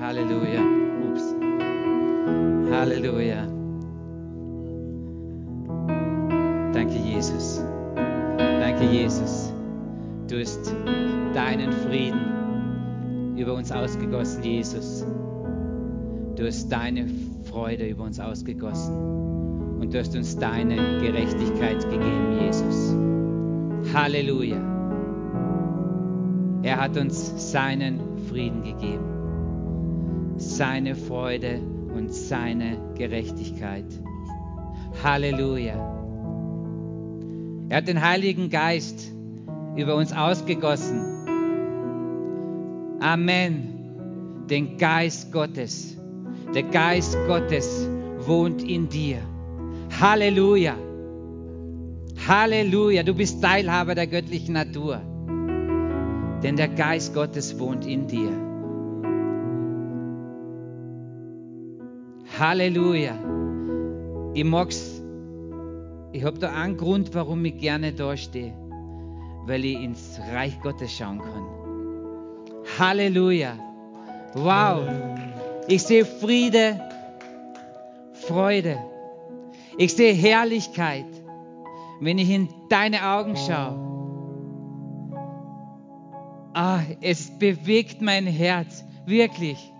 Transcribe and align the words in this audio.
Halleluja. 0.00 0.62
Ups. 1.10 1.34
Halleluja. 2.70 3.46
Danke, 6.72 6.98
Jesus. 6.98 7.62
Danke, 8.36 8.84
Jesus. 8.84 9.52
Du 10.28 10.38
hast 10.38 10.74
deinen 11.34 11.72
Frieden 11.72 13.36
über 13.36 13.54
uns 13.54 13.72
ausgegossen, 13.72 14.42
Jesus. 14.42 15.06
Du 16.36 16.46
hast 16.46 16.68
deine 16.68 17.06
Freude 17.44 17.88
über 17.88 18.04
uns 18.04 18.20
ausgegossen. 18.20 18.94
Und 19.80 19.94
du 19.94 19.98
hast 19.98 20.14
uns 20.16 20.36
deine 20.36 20.76
Gerechtigkeit 21.00 21.82
gegeben, 21.84 22.38
Jesus. 22.40 22.94
Halleluja. 23.94 24.56
Er 26.62 26.80
hat 26.80 26.96
uns 26.96 27.52
seinen 27.52 28.00
Frieden 28.28 28.62
gegeben, 28.62 29.15
seine 30.36 30.94
Freude 30.94 31.60
und 31.94 32.12
seine 32.12 32.78
Gerechtigkeit. 32.96 33.86
Halleluja. 35.02 35.74
Er 37.68 37.78
hat 37.78 37.88
den 37.88 38.00
Heiligen 38.00 38.50
Geist 38.50 39.12
über 39.76 39.96
uns 39.96 40.12
ausgegossen. 40.12 41.00
Amen. 43.00 44.46
Den 44.48 44.78
Geist 44.78 45.32
Gottes. 45.32 45.96
Der 46.54 46.62
Geist 46.62 47.16
Gottes 47.26 47.88
wohnt 48.20 48.62
in 48.62 48.88
dir. 48.88 49.18
Halleluja. 50.00 50.74
Halleluja. 52.28 53.02
Du 53.02 53.14
bist 53.14 53.42
Teilhaber 53.42 53.94
der 53.94 54.06
göttlichen 54.06 54.54
Natur. 54.54 55.00
Denn 56.42 56.56
der 56.56 56.68
Geist 56.68 57.14
Gottes 57.14 57.58
wohnt 57.58 57.86
in 57.86 58.06
dir. 58.06 58.45
Halleluja. 62.38 63.14
Ich 64.34 64.44
mag's. 64.44 65.00
Ich 66.12 66.22
habe 66.24 66.38
da 66.38 66.52
einen 66.52 66.76
Grund, 66.76 67.14
warum 67.14 67.44
ich 67.44 67.58
gerne 67.58 67.92
da 67.92 68.16
stehe. 68.16 68.52
Weil 69.46 69.64
ich 69.64 69.80
ins 69.80 70.20
Reich 70.32 70.60
Gottes 70.60 70.92
schauen 70.92 71.20
kann. 71.20 71.46
Halleluja. 72.78 73.52
Wow. 74.34 74.82
Ich 75.68 75.82
sehe 75.82 76.04
Friede, 76.04 76.78
Freude. 78.12 78.76
Ich 79.78 79.94
sehe 79.94 80.12
Herrlichkeit, 80.12 81.06
wenn 82.00 82.18
ich 82.18 82.30
in 82.30 82.48
deine 82.68 83.02
Augen 83.02 83.36
schaue. 83.36 83.78
Ah, 86.54 86.80
es 87.00 87.30
bewegt 87.38 88.00
mein 88.00 88.26
Herz, 88.26 88.84
wirklich. 89.06 89.72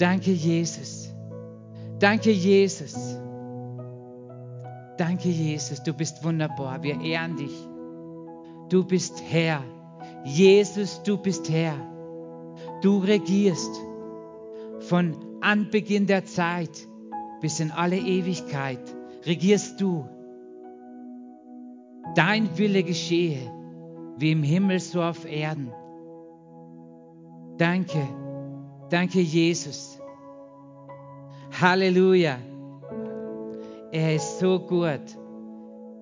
Danke, 0.00 0.30
Jesus. 0.30 1.14
Danke, 1.98 2.30
Jesus. 2.30 3.18
Danke, 4.96 5.28
Jesus. 5.28 5.82
Du 5.82 5.92
bist 5.92 6.24
wunderbar. 6.24 6.82
Wir 6.82 6.98
ehren 7.02 7.36
dich. 7.36 7.54
Du 8.70 8.82
bist 8.82 9.22
Herr. 9.30 9.62
Jesus, 10.24 11.02
du 11.02 11.18
bist 11.18 11.50
Herr. 11.50 11.74
Du 12.80 13.00
regierst 13.00 13.78
von 14.88 15.16
Anbeginn 15.42 16.06
der 16.06 16.24
Zeit 16.24 16.88
bis 17.42 17.60
in 17.60 17.70
alle 17.70 17.98
Ewigkeit. 17.98 18.80
Regierst 19.26 19.82
du. 19.82 20.08
Dein 22.14 22.56
Wille 22.56 22.82
geschehe, 22.84 23.52
wie 24.16 24.32
im 24.32 24.42
Himmel 24.42 24.80
so 24.80 25.02
auf 25.02 25.30
Erden. 25.30 25.70
Danke, 27.58 28.08
danke 28.90 29.20
Jesus. 29.20 29.98
Halleluja. 31.60 32.38
Er 33.92 34.14
ist 34.14 34.38
so 34.38 34.58
gut. 34.58 35.16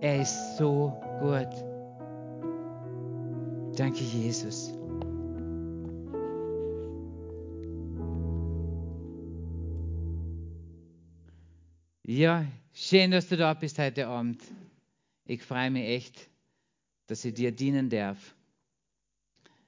Er 0.00 0.22
ist 0.22 0.56
so 0.56 0.92
gut. 1.20 1.48
Danke, 3.76 4.00
Jesus. 4.00 4.72
Ja, 12.04 12.46
schön, 12.72 13.10
dass 13.10 13.28
du 13.28 13.36
da 13.36 13.54
bist 13.54 13.78
heute 13.78 14.08
Abend. 14.08 14.42
Ich 15.24 15.42
freue 15.42 15.70
mich 15.70 15.86
echt, 15.86 16.28
dass 17.06 17.24
ich 17.24 17.34
dir 17.34 17.52
dienen 17.52 17.90
darf. 17.90 18.34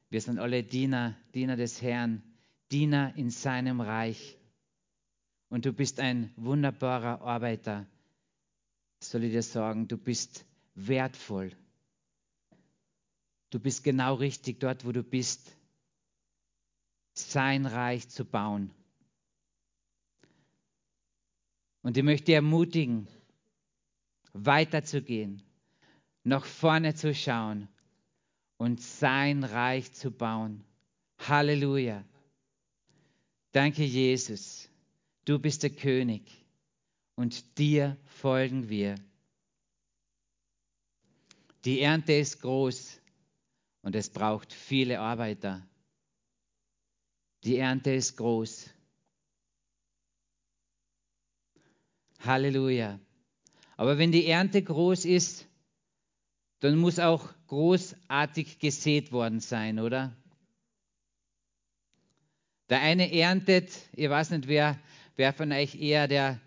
Wir 0.09 0.21
sind 0.21 0.39
alle 0.39 0.63
Diener, 0.63 1.15
Diener 1.35 1.57
des 1.57 1.81
Herrn, 1.83 2.23
Diener 2.71 3.15
in 3.17 3.31
seinem 3.31 3.81
Reich. 3.81 4.39
Und 5.49 5.65
du 5.65 5.73
bist 5.73 6.01
ein 6.01 6.33
wunderbarer 6.37 7.21
Arbeiter. 7.23 7.87
Soll 9.03 9.25
ich 9.25 9.33
dir 9.33 9.43
sagen, 9.43 9.89
du 9.89 9.97
bist 9.97 10.45
wertvoll. 10.75 11.53
Du 13.51 13.59
bist 13.59 13.83
genau 13.83 14.15
richtig 14.15 14.61
dort, 14.61 14.85
wo 14.85 14.93
du 14.93 15.03
bist, 15.03 15.57
sein 17.15 17.67
Reich 17.67 18.09
zu 18.09 18.25
bauen. 18.25 18.71
Und 21.83 21.97
ich 21.97 22.05
möchte 22.05 22.33
ermutigen, 22.33 23.09
weiterzugehen, 24.33 25.43
nach 26.23 26.45
vorne 26.45 26.95
zu 26.95 27.15
schauen 27.15 27.69
und 28.59 28.81
sein 28.81 29.43
Reich 29.43 29.93
zu 29.93 30.11
bauen. 30.11 30.63
Halleluja. 31.19 32.05
Danke, 33.53 33.85
Jesus. 33.85 34.69
Du 35.25 35.39
bist 35.39 35.63
der 35.63 35.71
König 35.71 36.23
und 37.17 37.59
dir 37.59 37.97
folgen 38.07 38.69
wir. 38.69 38.95
Die 41.65 41.81
Ernte 41.81 42.13
ist 42.15 42.41
groß 42.41 43.01
und 43.83 43.95
es 43.95 44.09
braucht 44.09 44.53
viele 44.53 45.01
Arbeiter. 45.01 45.67
Die 47.45 47.57
Ernte 47.57 47.93
ist 47.93 48.17
groß. 48.17 48.71
Halleluja. 52.21 53.01
Aber 53.77 53.99
wenn 53.99 54.13
die 54.13 54.27
Ernte 54.27 54.63
groß 54.63 55.07
ist, 55.07 55.47
dann 56.61 56.77
muss 56.77 56.99
auch 56.99 57.33
großartig 57.47 58.59
gesät 58.59 59.11
worden 59.13 59.41
sein, 59.41 59.79
oder? 59.79 60.15
Der 62.71 62.81
eine 62.81 63.13
erntet, 63.13 63.73
ich 63.95 64.09
weiß 64.09 64.31
nicht, 64.31 64.47
wer, 64.47 64.79
wer 65.17 65.33
von 65.33 65.51
euch 65.51 65.75
eher 65.75 66.07
der, 66.07 66.41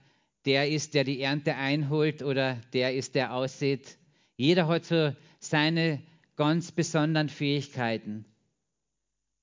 der 0.46 0.70
ist, 0.70 0.94
der 0.94 1.04
die 1.04 1.22
Ernte 1.22 1.56
einholt 1.56 2.24
oder 2.24 2.56
der 2.72 2.96
ist, 2.96 3.16
der 3.16 3.34
aussät. 3.34 3.98
Jeder 4.38 4.68
hat 4.68 4.86
so 4.86 5.14
seine 5.40 6.02
ganz 6.38 6.72
besonderen 6.72 7.28
Fähigkeiten. 7.28 8.26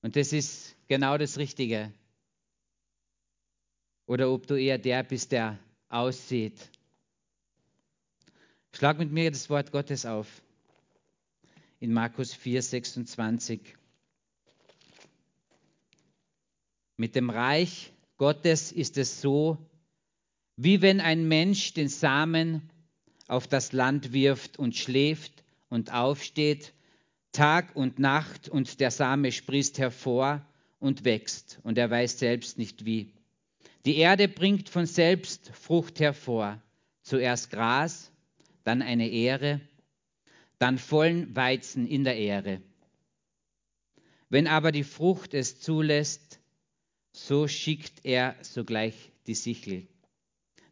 Und 0.01 0.15
das 0.15 0.33
ist 0.33 0.75
genau 0.87 1.19
das 1.19 1.37
Richtige. 1.37 1.91
Oder 4.07 4.31
ob 4.31 4.47
du 4.47 4.55
eher 4.55 4.79
der 4.79 5.03
bist, 5.03 5.31
der 5.31 5.59
aussieht. 5.87 6.59
Schlag 8.73 8.97
mit 8.97 9.11
mir 9.11 9.29
das 9.29 9.49
Wort 9.51 9.71
Gottes 9.71 10.07
auf. 10.07 10.41
In 11.79 11.93
Markus 11.93 12.33
4, 12.33 12.61
26. 12.61 13.77
Mit 17.01 17.15
dem 17.15 17.31
Reich 17.31 17.93
Gottes 18.17 18.71
ist 18.71 18.95
es 18.95 19.21
so, 19.21 19.57
wie 20.55 20.83
wenn 20.83 20.99
ein 20.99 21.27
Mensch 21.27 21.73
den 21.73 21.89
Samen 21.89 22.69
auf 23.27 23.47
das 23.47 23.71
Land 23.71 24.13
wirft 24.13 24.59
und 24.59 24.75
schläft 24.75 25.43
und 25.67 25.91
aufsteht, 25.91 26.73
Tag 27.31 27.75
und 27.75 27.97
Nacht, 27.97 28.49
und 28.49 28.79
der 28.79 28.91
Same 28.91 29.31
sprießt 29.31 29.79
hervor 29.79 30.45
und 30.79 31.03
wächst, 31.03 31.59
und 31.63 31.79
er 31.79 31.89
weiß 31.89 32.19
selbst 32.19 32.59
nicht 32.59 32.85
wie. 32.85 33.11
Die 33.85 33.95
Erde 33.95 34.27
bringt 34.27 34.69
von 34.69 34.85
selbst 34.85 35.49
Frucht 35.55 35.99
hervor, 35.99 36.61
zuerst 37.01 37.49
Gras, 37.49 38.11
dann 38.63 38.83
eine 38.83 39.09
Ähre, 39.09 39.59
dann 40.59 40.77
vollen 40.77 41.35
Weizen 41.35 41.87
in 41.87 42.03
der 42.03 42.19
Ähre. 42.19 42.61
Wenn 44.29 44.45
aber 44.45 44.71
die 44.71 44.83
Frucht 44.83 45.33
es 45.33 45.59
zulässt, 45.59 46.40
so 47.13 47.47
schickt 47.47 48.05
er 48.05 48.35
sogleich 48.41 49.11
die 49.27 49.35
Sichel, 49.35 49.87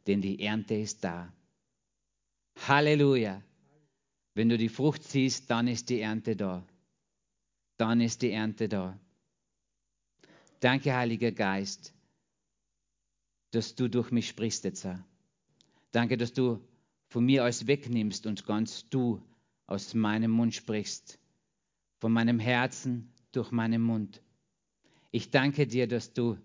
denn 0.07 0.21
die 0.21 0.41
Ernte 0.41 0.75
ist 0.75 1.03
da. 1.03 1.31
Halleluja. 2.67 3.41
Wenn 4.33 4.49
du 4.49 4.57
die 4.57 4.69
Frucht 4.69 5.03
siehst, 5.03 5.49
dann 5.49 5.67
ist 5.67 5.89
die 5.89 6.01
Ernte 6.01 6.35
da. 6.35 6.65
Dann 7.77 8.01
ist 8.01 8.21
die 8.21 8.31
Ernte 8.31 8.69
da. 8.69 8.99
Danke, 10.59 10.93
Heiliger 10.93 11.31
Geist 11.31 11.93
dass 13.51 13.75
du 13.75 13.89
durch 13.89 14.11
mich 14.11 14.27
sprichst 14.27 14.63
jetzt. 14.63 14.87
Danke, 15.91 16.17
dass 16.17 16.33
du 16.33 16.59
von 17.07 17.25
mir 17.25 17.43
alles 17.43 17.67
wegnimmst 17.67 18.25
und 18.27 18.45
ganz 18.45 18.87
du 18.89 19.21
aus 19.65 19.93
meinem 19.93 20.31
Mund 20.31 20.53
sprichst. 20.53 21.19
Von 21.99 22.13
meinem 22.13 22.39
Herzen 22.39 23.11
durch 23.31 23.51
meinen 23.51 23.81
Mund. 23.81 24.21
Ich 25.11 25.31
danke 25.31 25.65
dir, 25.67 25.87
dass 25.87 26.13
du 26.13 26.37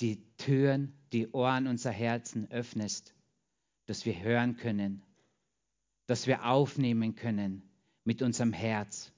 die 0.00 0.22
Türen, 0.36 0.92
die 1.12 1.28
Ohren 1.28 1.66
unser 1.66 1.90
Herzen 1.90 2.50
öffnest, 2.50 3.14
dass 3.86 4.04
wir 4.04 4.20
hören 4.20 4.56
können, 4.56 5.02
dass 6.06 6.26
wir 6.26 6.44
aufnehmen 6.44 7.16
können 7.16 7.62
mit 8.04 8.22
unserem 8.22 8.52
Herz, 8.52 9.12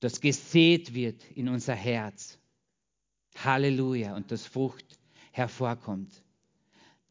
dass 0.00 0.20
gesät 0.20 0.94
wird 0.94 1.22
in 1.32 1.48
unser 1.48 1.74
Herz. 1.74 2.38
Halleluja 3.44 4.16
und 4.16 4.30
dass 4.30 4.46
Frucht 4.46 4.98
hervorkommt. 5.32 6.22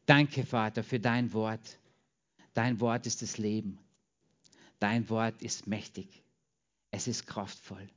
Danke, 0.06 0.44
Vater, 0.44 0.82
für 0.82 0.98
dein 0.98 1.32
Wort. 1.32 1.78
Dein 2.52 2.80
Wort 2.80 3.06
ist 3.06 3.22
das 3.22 3.38
Leben. 3.38 3.78
Dein 4.80 5.08
Wort 5.08 5.42
ist 5.42 5.66
mächtig. 5.66 6.22
Es 6.90 7.06
ist 7.06 7.26
kraftvoll. 7.26 7.88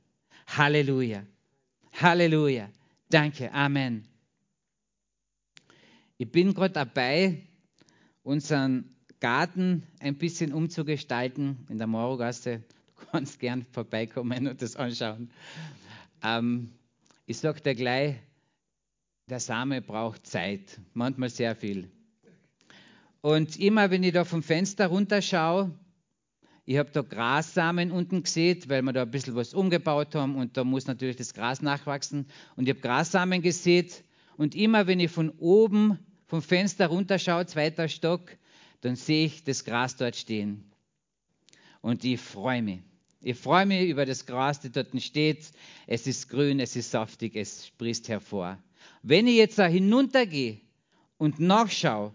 Halleluja. 0.46 1.24
Halleluja. 1.92 2.70
Danke. 3.08 3.52
Amen. 3.52 4.06
Ich 6.18 6.30
bin 6.30 6.54
gerade 6.54 6.74
dabei, 6.74 7.42
unseren 8.22 8.94
Garten 9.20 9.86
ein 10.00 10.16
bisschen 10.16 10.52
umzugestalten 10.52 11.66
in 11.68 11.78
der 11.78 11.86
Mauergasse. 11.86 12.62
Du 12.98 13.06
kannst 13.10 13.38
gern 13.40 13.66
vorbeikommen 13.72 14.48
und 14.48 14.62
das 14.62 14.76
anschauen. 14.76 15.30
Ähm, 16.22 16.70
ich 17.26 17.38
sage 17.38 17.60
dir 17.60 17.74
gleich, 17.74 18.16
der 19.28 19.40
Same 19.40 19.80
braucht 19.80 20.26
Zeit, 20.26 20.80
manchmal 20.92 21.30
sehr 21.30 21.54
viel. 21.54 21.90
Und 23.20 23.58
immer, 23.58 23.90
wenn 23.90 24.02
ich 24.02 24.12
da 24.12 24.24
vom 24.24 24.42
Fenster 24.42 24.88
runterschaue, 24.88 25.70
ich 26.70 26.78
habe 26.78 26.92
da 26.92 27.02
Grassamen 27.02 27.90
unten 27.90 28.22
gesehen, 28.22 28.62
weil 28.68 28.82
wir 28.82 28.92
da 28.92 29.02
ein 29.02 29.10
bisschen 29.10 29.34
was 29.34 29.54
umgebaut 29.54 30.14
haben 30.14 30.36
und 30.36 30.56
da 30.56 30.62
muss 30.62 30.86
natürlich 30.86 31.16
das 31.16 31.34
Gras 31.34 31.62
nachwachsen. 31.62 32.26
Und 32.54 32.68
ich 32.68 32.74
habe 32.76 32.80
Grassamen 32.80 33.42
gesehen 33.42 33.88
und 34.36 34.54
immer, 34.54 34.86
wenn 34.86 35.00
ich 35.00 35.10
von 35.10 35.30
oben 35.30 35.98
vom 36.28 36.40
Fenster 36.42 36.86
runterschaue, 36.86 37.46
zweiter 37.46 37.88
Stock, 37.88 38.36
dann 38.82 38.94
sehe 38.94 39.26
ich 39.26 39.42
das 39.42 39.64
Gras 39.64 39.96
dort 39.96 40.14
stehen. 40.14 40.70
Und 41.80 42.04
ich 42.04 42.20
freue 42.20 42.62
mich. 42.62 42.82
Ich 43.20 43.36
freue 43.36 43.66
mich 43.66 43.88
über 43.88 44.06
das 44.06 44.24
Gras, 44.24 44.60
das 44.60 44.70
dort 44.70 45.02
steht. 45.02 45.50
Es 45.88 46.06
ist 46.06 46.28
grün, 46.28 46.60
es 46.60 46.76
ist 46.76 46.92
saftig, 46.92 47.34
es 47.34 47.66
sprießt 47.66 48.08
hervor. 48.08 48.58
Wenn 49.02 49.26
ich 49.26 49.34
jetzt 49.34 49.58
da 49.58 49.66
hinuntergehe 49.66 50.60
und 51.18 51.40
nachschaue, 51.40 52.14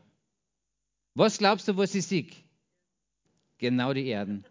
was 1.13 1.39
glaubst 1.39 1.67
du, 1.67 1.75
was 1.75 1.93
ich 1.93 2.05
sehe? 2.05 2.44
Genau 3.57 3.93
die 3.93 4.07
Erden. 4.07 4.45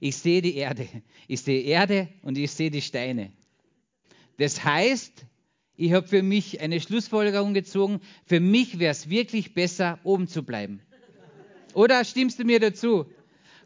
Ich 0.00 0.16
sehe 0.16 0.42
die 0.42 0.56
Erde. 0.56 0.88
Ich 1.26 1.40
sehe 1.40 1.62
Erde 1.62 2.08
und 2.22 2.36
ich 2.36 2.50
sehe 2.50 2.70
die 2.70 2.82
Steine. 2.82 3.32
Das 4.36 4.62
heißt, 4.62 5.24
ich 5.76 5.92
habe 5.92 6.06
für 6.06 6.22
mich 6.22 6.60
eine 6.60 6.80
Schlussfolgerung 6.80 7.54
gezogen. 7.54 8.00
Für 8.24 8.40
mich 8.40 8.78
wäre 8.78 8.92
es 8.92 9.08
wirklich 9.08 9.54
besser, 9.54 9.98
oben 10.04 10.28
zu 10.28 10.42
bleiben. 10.42 10.80
Oder 11.74 12.04
stimmst 12.04 12.38
du 12.38 12.44
mir 12.44 12.60
dazu? 12.60 13.06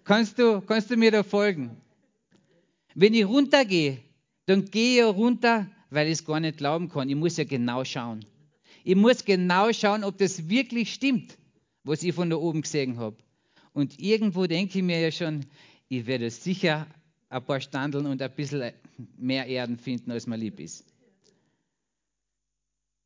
Kannst 0.05 0.39
du, 0.39 0.61
kannst 0.61 0.91
du 0.91 0.97
mir 0.97 1.11
da 1.11 1.23
folgen? 1.23 1.77
Wenn 2.95 3.15
ich 3.15 3.27
runtergehe, 3.27 3.99
dann 4.47 4.65
gehe 4.65 5.09
ich 5.09 5.15
runter, 5.15 5.71
weil 5.91 6.07
ich 6.07 6.15
es 6.15 6.25
gar 6.25 6.41
nicht 6.41 6.59
glauben 6.59 6.89
kann. 6.89 7.09
Ich 7.09 7.17
muss 7.17 7.37
ja 7.37 7.45
genau 7.45 7.85
schauen. 7.85 8.25
Ich 8.83 8.97
muss 8.97 9.25
genau 9.25 9.73
schauen, 9.73 10.03
ob 10.03 10.19
das 10.19 10.49
wirklich 10.49 10.93
stimmt, 10.93 11.37
was 11.85 12.03
ich 12.03 12.15
von 12.15 12.31
da 12.31 12.37
oben 12.37 12.63
gesehen 12.63 12.99
habe. 12.99 13.17
Und 13.73 14.01
irgendwo 14.01 14.47
denke 14.47 14.79
ich 14.79 14.85
mir 14.85 15.01
ja 15.01 15.11
schon, 15.11 15.47
ich 15.89 16.07
werde 16.07 16.31
sicher 16.31 16.87
ein 17.29 17.45
paar 17.45 17.61
Standeln 17.61 18.07
und 18.07 18.21
ein 18.21 18.35
bisschen 18.35 18.73
mehr 19.17 19.47
Erden 19.47 19.79
finden, 19.79 20.11
als 20.11 20.27
mir 20.27 20.37
lieb 20.37 20.59
ist. 20.61 20.85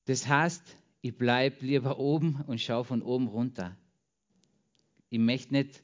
Das 0.06 0.26
heißt, 0.26 0.62
ich 1.02 1.16
bleibe 1.16 1.64
lieber 1.64 1.98
oben 1.98 2.42
und 2.46 2.60
schaue 2.60 2.84
von 2.84 3.02
oben 3.02 3.28
runter. 3.28 3.76
Ich 5.10 5.18
möchte 5.18 5.52
nicht 5.52 5.82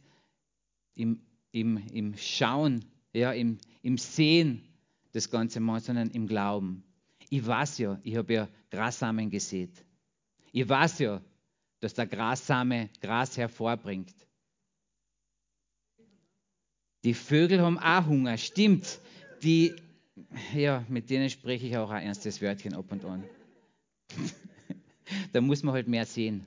im, 0.94 1.20
im, 1.52 1.76
im 1.92 2.16
Schauen, 2.16 2.84
ja, 3.12 3.32
im, 3.32 3.58
im 3.82 3.98
Sehen 3.98 4.62
das 5.12 5.30
Ganze 5.30 5.60
machen, 5.60 5.80
sondern 5.80 6.10
im 6.10 6.26
Glauben. 6.26 6.84
Ich 7.28 7.46
weiß 7.46 7.78
ja, 7.78 8.00
ich 8.02 8.16
habe 8.16 8.32
ja 8.32 8.48
Grassamen 8.70 9.30
gesät. 9.30 9.84
Ich 10.52 10.68
weiß 10.68 10.98
ja, 11.00 11.20
dass 11.80 11.94
der 11.94 12.06
Grassame 12.06 12.90
Gras 13.00 13.36
hervorbringt. 13.36 14.14
Die 17.04 17.14
Vögel 17.14 17.60
haben 17.60 17.78
auch 17.78 18.06
Hunger, 18.06 18.36
stimmt. 18.36 19.00
Die, 19.42 19.74
ja, 20.54 20.84
mit 20.88 21.08
denen 21.08 21.30
spreche 21.30 21.66
ich 21.66 21.76
auch 21.76 21.90
ein 21.90 22.04
ernstes 22.04 22.42
Wörtchen 22.42 22.74
ab 22.74 22.90
und 22.90 23.04
an. 23.04 23.24
da 25.32 25.40
muss 25.40 25.62
man 25.62 25.74
halt 25.74 25.88
mehr 25.88 26.04
sehen. 26.04 26.44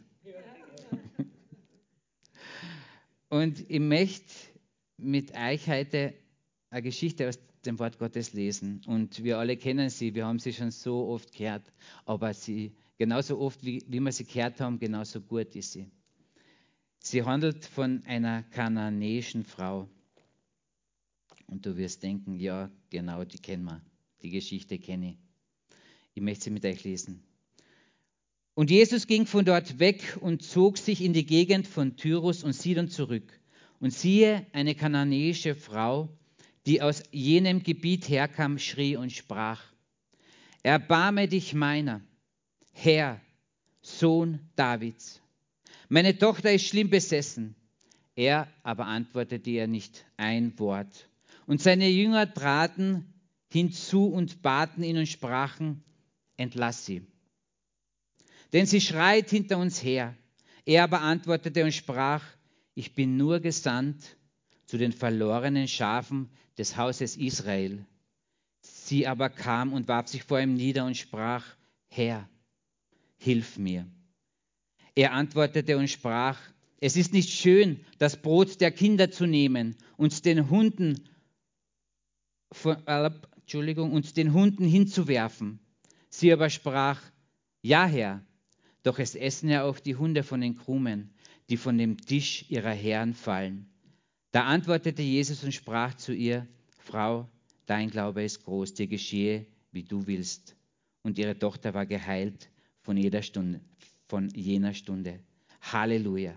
und 3.29 3.65
ich 3.67 3.79
möchte 3.79 4.31
mit 4.97 5.35
euch 5.35 5.67
heute 5.67 6.13
eine 6.69 6.81
Geschichte 6.83 7.27
aus 7.27 7.39
dem 7.65 7.79
Wort 7.79 7.97
Gottes 7.97 8.33
lesen. 8.33 8.81
Und 8.85 9.23
wir 9.23 9.39
alle 9.39 9.57
kennen 9.57 9.89
sie, 9.89 10.13
wir 10.13 10.25
haben 10.25 10.39
sie 10.39 10.53
schon 10.53 10.71
so 10.71 11.07
oft 11.07 11.35
gehört, 11.35 11.63
aber 12.05 12.33
sie 12.33 12.73
genauso 12.97 13.39
oft, 13.39 13.63
wie, 13.65 13.83
wie 13.87 13.99
wir 13.99 14.11
sie 14.11 14.25
gehört 14.25 14.59
haben, 14.61 14.79
genauso 14.79 15.19
gut 15.21 15.55
ist 15.55 15.73
sie. 15.73 15.89
Sie 16.99 17.23
handelt 17.23 17.65
von 17.65 18.03
einer 18.05 18.43
kananäischen 18.43 19.43
Frau. 19.43 19.89
Und 21.47 21.65
du 21.65 21.77
wirst 21.77 22.03
denken, 22.03 22.39
ja, 22.39 22.71
genau, 22.89 23.23
die 23.23 23.37
kennen 23.37 23.65
wir. 23.65 23.81
Die 24.21 24.29
Geschichte 24.29 24.79
kenne 24.79 25.11
ich. 25.11 25.17
Ich 26.15 26.21
möchte 26.21 26.45
sie 26.45 26.49
mit 26.51 26.65
euch 26.65 26.83
lesen. 26.83 27.23
Und 28.55 28.69
Jesus 28.69 29.07
ging 29.07 29.25
von 29.25 29.45
dort 29.45 29.79
weg 29.79 30.17
und 30.21 30.43
zog 30.43 30.77
sich 30.77 31.01
in 31.01 31.13
die 31.13 31.25
Gegend 31.25 31.67
von 31.67 31.97
Tyrus 31.97 32.43
und 32.43 32.53
Sidon 32.53 32.87
zurück. 32.87 33.39
Und 33.79 33.91
siehe, 33.91 34.45
eine 34.53 34.75
kananäische 34.75 35.55
Frau, 35.55 36.09
die 36.65 36.81
aus 36.81 37.03
jenem 37.11 37.63
Gebiet 37.63 38.07
herkam, 38.07 38.59
schrie 38.59 38.95
und 38.95 39.11
sprach, 39.11 39.61
Erbarme 40.61 41.27
dich 41.27 41.53
meiner, 41.53 42.01
Herr, 42.71 43.19
Sohn 43.81 44.39
Davids. 44.55 45.21
Meine 45.89 46.17
Tochter 46.17 46.53
ist 46.53 46.65
schlimm 46.65 46.89
besessen. 46.89 47.55
Er 48.15 48.47
aber 48.61 48.85
antwortete 48.85 49.49
ihr 49.49 49.67
nicht 49.67 50.05
ein 50.15 50.57
Wort. 50.59 51.09
Und 51.45 51.61
seine 51.61 51.89
Jünger 51.89 52.31
traten 52.33 53.13
hinzu 53.51 54.07
und 54.07 54.41
baten 54.41 54.83
ihn 54.83 54.97
und 54.97 55.07
sprachen, 55.07 55.83
entlass 56.37 56.85
sie. 56.85 57.05
Denn 58.51 58.65
sie 58.65 58.81
schreit 58.81 59.29
hinter 59.29 59.57
uns 59.57 59.83
her. 59.83 60.15
Er 60.65 60.83
aber 60.83 61.01
antwortete 61.01 61.63
und 61.63 61.73
sprach, 61.73 62.23
ich 62.75 62.95
bin 62.95 63.17
nur 63.17 63.39
gesandt 63.39 64.17
zu 64.65 64.77
den 64.77 64.91
verlorenen 64.91 65.67
Schafen 65.67 66.29
des 66.57 66.77
Hauses 66.77 67.17
Israel. 67.17 67.85
Sie 68.61 69.07
aber 69.07 69.29
kam 69.29 69.73
und 69.73 69.87
warf 69.87 70.07
sich 70.07 70.23
vor 70.23 70.39
ihm 70.39 70.53
nieder 70.53 70.85
und 70.85 70.97
sprach, 70.97 71.45
Herr, 71.89 72.27
hilf 73.17 73.57
mir. 73.57 73.85
Er 74.95 75.13
antwortete 75.13 75.77
und 75.77 75.89
sprach, 75.89 76.39
es 76.79 76.95
ist 76.95 77.13
nicht 77.13 77.29
schön, 77.29 77.79
das 77.97 78.21
Brot 78.21 78.61
der 78.61 78.71
Kinder 78.71 79.09
zu 79.09 79.25
nehmen 79.25 79.75
und 79.97 80.25
den 80.25 80.49
Hunden 80.49 81.01
äh, 82.85 83.11
Entschuldigung, 83.41 83.91
uns 83.91 84.13
den 84.13 84.33
Hunden 84.33 84.65
hinzuwerfen. 84.65 85.59
Sie 86.09 86.31
aber 86.31 86.49
sprach, 86.49 87.01
ja 87.61 87.85
Herr, 87.85 88.23
doch 88.83 88.99
es 88.99 89.15
essen 89.15 89.49
ja 89.49 89.63
auch 89.63 89.79
die 89.79 89.95
Hunde 89.95 90.23
von 90.23 90.41
den 90.41 90.55
Krumen, 90.55 91.13
die 91.49 91.57
von 91.57 91.77
dem 91.77 91.97
Tisch 91.97 92.45
ihrer 92.49 92.71
Herren 92.71 93.13
fallen. 93.13 93.69
Da 94.31 94.45
antwortete 94.45 95.01
Jesus 95.01 95.43
und 95.43 95.53
sprach 95.53 95.95
zu 95.95 96.13
ihr, 96.13 96.47
Frau, 96.79 97.29
dein 97.65 97.89
Glaube 97.89 98.23
ist 98.23 98.43
groß, 98.43 98.73
dir 98.73 98.87
geschehe, 98.87 99.45
wie 99.71 99.83
du 99.83 100.05
willst. 100.07 100.55
Und 101.01 101.17
ihre 101.17 101.37
Tochter 101.37 101.73
war 101.73 101.85
geheilt 101.85 102.49
von 102.81 102.97
jeder 102.97 103.21
Stunde, 103.21 103.61
von 104.07 104.29
jener 104.29 104.73
Stunde. 104.73 105.19
Halleluja. 105.61 106.33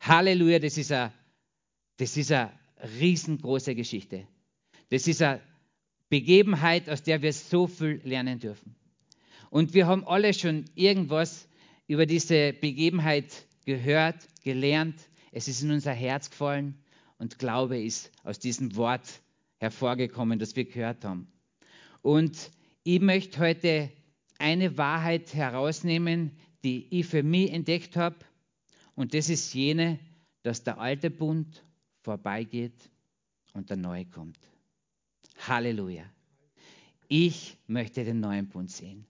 Halleluja, 0.00 0.58
das 0.58 0.78
ist 0.78 0.92
eine 0.92 2.52
riesengroße 3.00 3.74
Geschichte. 3.74 4.26
Das 4.90 5.06
ist 5.06 5.22
eine 5.22 5.40
Begebenheit, 6.10 6.90
aus 6.90 7.02
der 7.02 7.22
wir 7.22 7.32
so 7.32 7.66
viel 7.66 8.00
lernen 8.04 8.38
dürfen. 8.38 8.74
Und 9.48 9.74
wir 9.74 9.86
haben 9.86 10.06
alle 10.06 10.34
schon 10.34 10.64
irgendwas 10.74 11.48
über 11.86 12.04
diese 12.04 12.52
Begebenheit 12.52 13.46
gehört, 13.64 14.16
gelernt. 14.44 14.96
Es 15.32 15.48
ist 15.48 15.62
in 15.62 15.70
unser 15.70 15.92
Herz 15.92 16.30
gefallen 16.30 16.74
und 17.18 17.38
Glaube 17.38 17.80
ist 17.80 18.10
aus 18.24 18.38
diesem 18.38 18.76
Wort 18.76 19.08
hervorgekommen, 19.58 20.38
das 20.38 20.56
wir 20.56 20.64
gehört 20.64 21.04
haben. 21.04 21.28
Und 22.02 22.50
ich 22.82 23.00
möchte 23.00 23.38
heute 23.40 23.90
eine 24.38 24.78
Wahrheit 24.78 25.34
herausnehmen, 25.34 26.32
die 26.64 26.86
ich 26.90 27.06
für 27.06 27.22
mich 27.22 27.52
entdeckt 27.52 27.96
habe. 27.96 28.16
Und 28.94 29.14
das 29.14 29.28
ist 29.28 29.52
jene, 29.54 29.98
dass 30.42 30.64
der 30.64 30.80
alte 30.80 31.10
Bund 31.10 31.62
vorbeigeht 32.02 32.90
und 33.52 33.68
der 33.70 33.76
neue 33.76 34.06
kommt. 34.06 34.38
Halleluja. 35.48 36.04
Ich 37.08 37.56
möchte 37.66 38.04
den 38.04 38.20
neuen 38.20 38.48
Bund 38.48 38.70
sehen. 38.70 39.06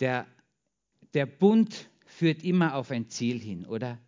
Der, 0.00 0.26
der 1.12 1.26
Bund 1.26 1.90
führt 2.06 2.42
immer 2.42 2.74
auf 2.74 2.90
ein 2.90 3.08
Ziel 3.10 3.38
hin, 3.38 3.66
oder? 3.66 3.98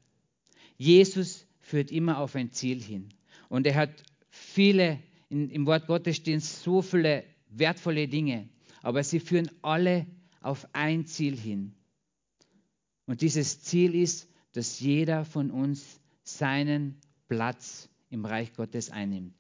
Jesus 0.79 1.47
führt 1.61 1.91
immer 1.91 2.19
auf 2.19 2.35
ein 2.35 2.51
Ziel 2.51 2.83
hin. 2.83 3.11
Und 3.49 3.67
er 3.67 3.75
hat 3.75 4.03
viele, 4.31 4.99
in, 5.29 5.51
im 5.51 5.67
Wort 5.67 5.87
Gottes 5.87 6.17
stehen 6.17 6.41
so 6.41 6.81
viele 6.81 7.25
wertvolle 7.51 8.09
Dinge, 8.09 8.49
aber 8.83 9.05
sie 9.05 9.21
führen 9.21 9.51
alle 9.61 10.07
auf 10.41 10.67
ein 10.73 11.07
Ziel 11.07 11.37
hin. 11.37 11.75
Und 13.07 13.21
dieses 13.21 13.63
Ziel 13.63 13.95
ist, 13.95 14.29
dass 14.53 14.81
jeder 14.81 15.25
von 15.25 15.51
uns 15.51 16.01
seinen 16.23 17.01
Platz 17.29 17.89
im 18.11 18.25
Reich 18.25 18.53
Gottes 18.55 18.91
einnimmt. 18.91 19.37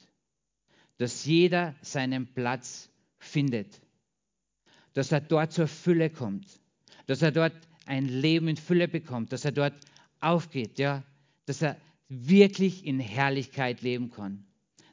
Dass 0.99 1.25
jeder 1.25 1.75
seinen 1.83 2.27
Platz 2.27 2.91
findet. 3.19 3.81
Dass 4.93 5.13
er 5.13 5.21
dort 5.21 5.53
zur 5.53 5.69
Fülle 5.69 6.11
kommt. 6.11 6.61
Dass 7.07 7.23
er 7.23 7.33
dort 7.33 7.55
ein 7.87 8.07
Leben 8.07 8.49
in 8.49 8.57
Fülle 8.57 8.89
bekommt. 8.89 9.33
Dass 9.33 9.45
er 9.45 9.53
dort 9.53 9.75
aufgeht. 10.21 10.79
Ja? 10.79 11.03
Dass 11.47 11.63
er 11.63 11.77
wirklich 12.09 12.85
in 12.85 13.01
Herrlichkeit 13.01 13.83
leben 13.83 14.11
kann. 14.11 14.45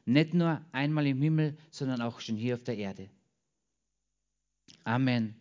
Nicht 0.04 0.34
nur 0.34 0.64
einmal 0.72 1.06
im 1.06 1.20
Himmel, 1.20 1.56
sondern 1.70 2.00
auch 2.00 2.20
schon 2.20 2.36
hier 2.36 2.54
auf 2.54 2.64
der 2.64 2.76
Erde. 2.76 3.08
Amen. 4.84 5.34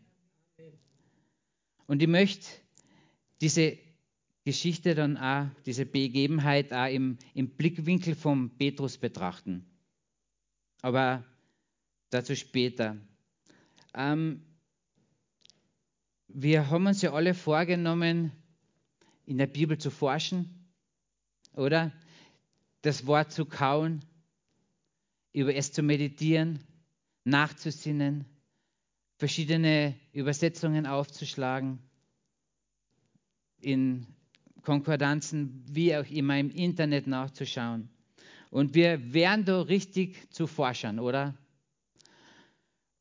Und 1.87 2.03
ich 2.03 2.07
möchte 2.07 2.45
diese 3.41 3.77
Geschichte 4.45 4.95
dann 4.95 5.17
auch, 5.17 5.47
diese 5.65 5.85
Begebenheit 5.85 6.73
auch 6.73 6.87
im, 6.87 7.17
im 7.33 7.49
Blickwinkel 7.49 8.15
von 8.15 8.49
Petrus 8.57 8.97
betrachten. 8.97 9.65
Aber 10.81 11.23
dazu 12.09 12.35
später. 12.35 12.97
Ähm, 13.93 14.41
wir 16.27 16.69
haben 16.69 16.87
uns 16.87 17.01
ja 17.01 17.13
alle 17.13 17.33
vorgenommen, 17.33 18.31
in 19.25 19.37
der 19.37 19.47
Bibel 19.47 19.77
zu 19.77 19.91
forschen, 19.91 20.67
oder? 21.53 21.91
Das 22.81 23.05
Wort 23.05 23.31
zu 23.31 23.45
kauen, 23.45 24.05
über 25.33 25.53
es 25.53 25.71
zu 25.71 25.83
meditieren, 25.83 26.63
nachzusinnen, 27.25 28.25
verschiedene 29.17 29.99
Übersetzungen 30.13 30.85
aufzuschlagen, 30.85 31.79
in 33.59 34.07
Konkordanzen, 34.69 35.65
wie 35.67 35.95
auch 35.95 36.05
immer, 36.11 36.37
im 36.37 36.51
Internet 36.51 37.07
nachzuschauen. 37.07 37.89
Und 38.51 38.75
wir 38.75 39.13
wären 39.15 39.43
da 39.43 39.61
richtig 39.61 40.31
zu 40.31 40.45
Forschern, 40.45 40.99
oder? 40.99 41.35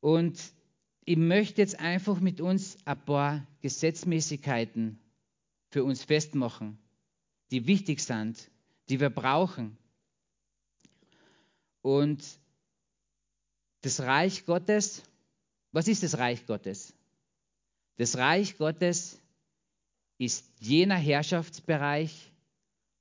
Und 0.01 0.41
ich 1.05 1.19
möchte 1.19 1.61
jetzt 1.61 1.79
einfach 1.79 2.21
mit 2.21 2.41
uns 2.41 2.79
ein 2.87 3.05
paar 3.05 3.47
Gesetzmäßigkeiten 3.61 4.99
für 5.69 5.85
uns 5.85 6.05
festmachen, 6.05 6.79
die 7.51 7.67
wichtig 7.67 8.01
sind, 8.01 8.51
die 8.89 8.99
wir 8.99 9.11
brauchen. 9.11 9.77
Und 11.83 12.25
das 13.83 14.01
Reich 14.01 14.47
Gottes, 14.47 15.03
was 15.73 15.87
ist 15.87 16.03
das 16.03 16.17
Reich 16.17 16.47
Gottes? 16.47 16.95
Das 17.99 18.17
Reich 18.17 18.57
Gottes 18.57 19.21
ist 20.19 20.45
jener 20.59 20.97
Herrschaftsbereich, 20.97 22.33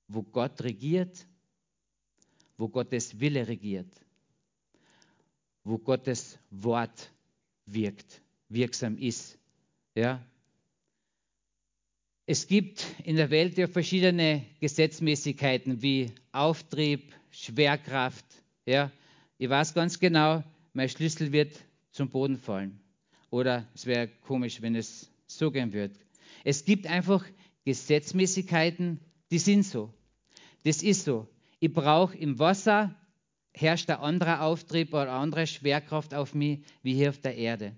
wo 0.08 0.22
Gott 0.22 0.62
regiert, 0.64 1.26
wo 2.58 2.70
Gottes 2.70 3.20
Wille 3.20 3.48
regiert, 3.48 3.90
wo 5.64 5.78
Gottes 5.78 6.38
Wort 6.50 7.12
wirkt, 7.66 8.22
wirksam 8.50 8.98
ist. 8.98 9.38
Ja? 9.96 10.24
Es 12.26 12.48
gibt 12.48 12.86
in 13.04 13.16
der 13.16 13.30
Welt 13.30 13.58
ja 13.58 13.68
verschiedene 13.68 14.46
Gesetzmäßigkeiten 14.60 15.82
wie 15.82 16.12
Auftrieb, 16.32 17.14
Schwerkraft. 17.32 18.26
Ja? 18.66 18.92
Ich 19.38 19.50
weiß 19.50 19.74
ganz 19.74 20.00
genau, 20.00 20.44
mein 20.74 20.90
Schlüssel 20.90 21.32
wird 21.32 21.58
zum 21.92 22.10
Boden 22.10 22.38
fallen. 22.38 22.80
Oder 23.30 23.68
es 23.74 23.86
wäre 23.86 24.08
komisch, 24.08 24.62
wenn 24.62 24.76
es 24.76 25.12
so 25.26 25.52
gehen 25.52 25.74
würde. 25.74 25.96
Es 26.48 26.64
gibt 26.64 26.88
einfach 26.88 27.26
Gesetzmäßigkeiten, 27.66 29.02
die 29.32 29.38
sind 29.38 29.64
so. 29.64 29.94
Das 30.64 30.82
ist 30.82 31.04
so. 31.04 31.28
Ich 31.60 31.74
brauche 31.74 32.18
im 32.18 32.40
Wasser, 32.40 32.96
herrscht 33.54 33.90
ein 33.90 33.98
anderer 33.98 34.44
Auftrieb 34.44 34.94
oder 34.94 35.12
eine 35.12 35.12
andere 35.12 35.46
Schwerkraft 35.46 36.14
auf 36.14 36.34
mich 36.34 36.62
wie 36.84 36.94
hier 36.94 37.10
auf 37.10 37.20
der 37.20 37.36
Erde. 37.36 37.76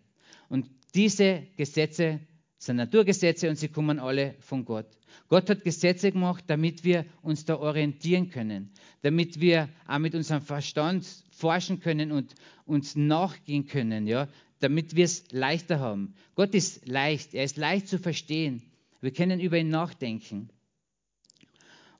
Und 0.49 0.69
diese 0.93 1.47
Gesetze 1.57 2.19
sind 2.59 2.75
Naturgesetze 2.75 3.49
und 3.49 3.55
sie 3.55 3.69
kommen 3.69 3.97
alle 3.97 4.35
von 4.39 4.65
Gott. 4.65 4.85
Gott 5.29 5.49
hat 5.49 5.63
Gesetze 5.63 6.11
gemacht, 6.11 6.43
damit 6.45 6.83
wir 6.83 7.05
uns 7.23 7.45
da 7.45 7.57
orientieren 7.57 8.29
können, 8.29 8.71
damit 9.01 9.39
wir 9.39 9.69
auch 9.87 9.97
mit 9.97 10.13
unserem 10.13 10.43
Verstand 10.43 11.07
forschen 11.31 11.79
können 11.79 12.11
und 12.11 12.35
uns 12.65 12.95
nachgehen 12.95 13.65
können, 13.65 14.05
ja, 14.05 14.27
damit 14.59 14.95
wir 14.95 15.05
es 15.05 15.31
leichter 15.31 15.79
haben. 15.79 16.15
Gott 16.35 16.53
ist 16.53 16.87
leicht, 16.87 17.33
er 17.33 17.43
ist 17.43 17.57
leicht 17.57 17.87
zu 17.87 17.97
verstehen. 17.97 18.61
Wir 19.01 19.11
können 19.11 19.39
über 19.39 19.57
ihn 19.57 19.69
nachdenken. 19.69 20.49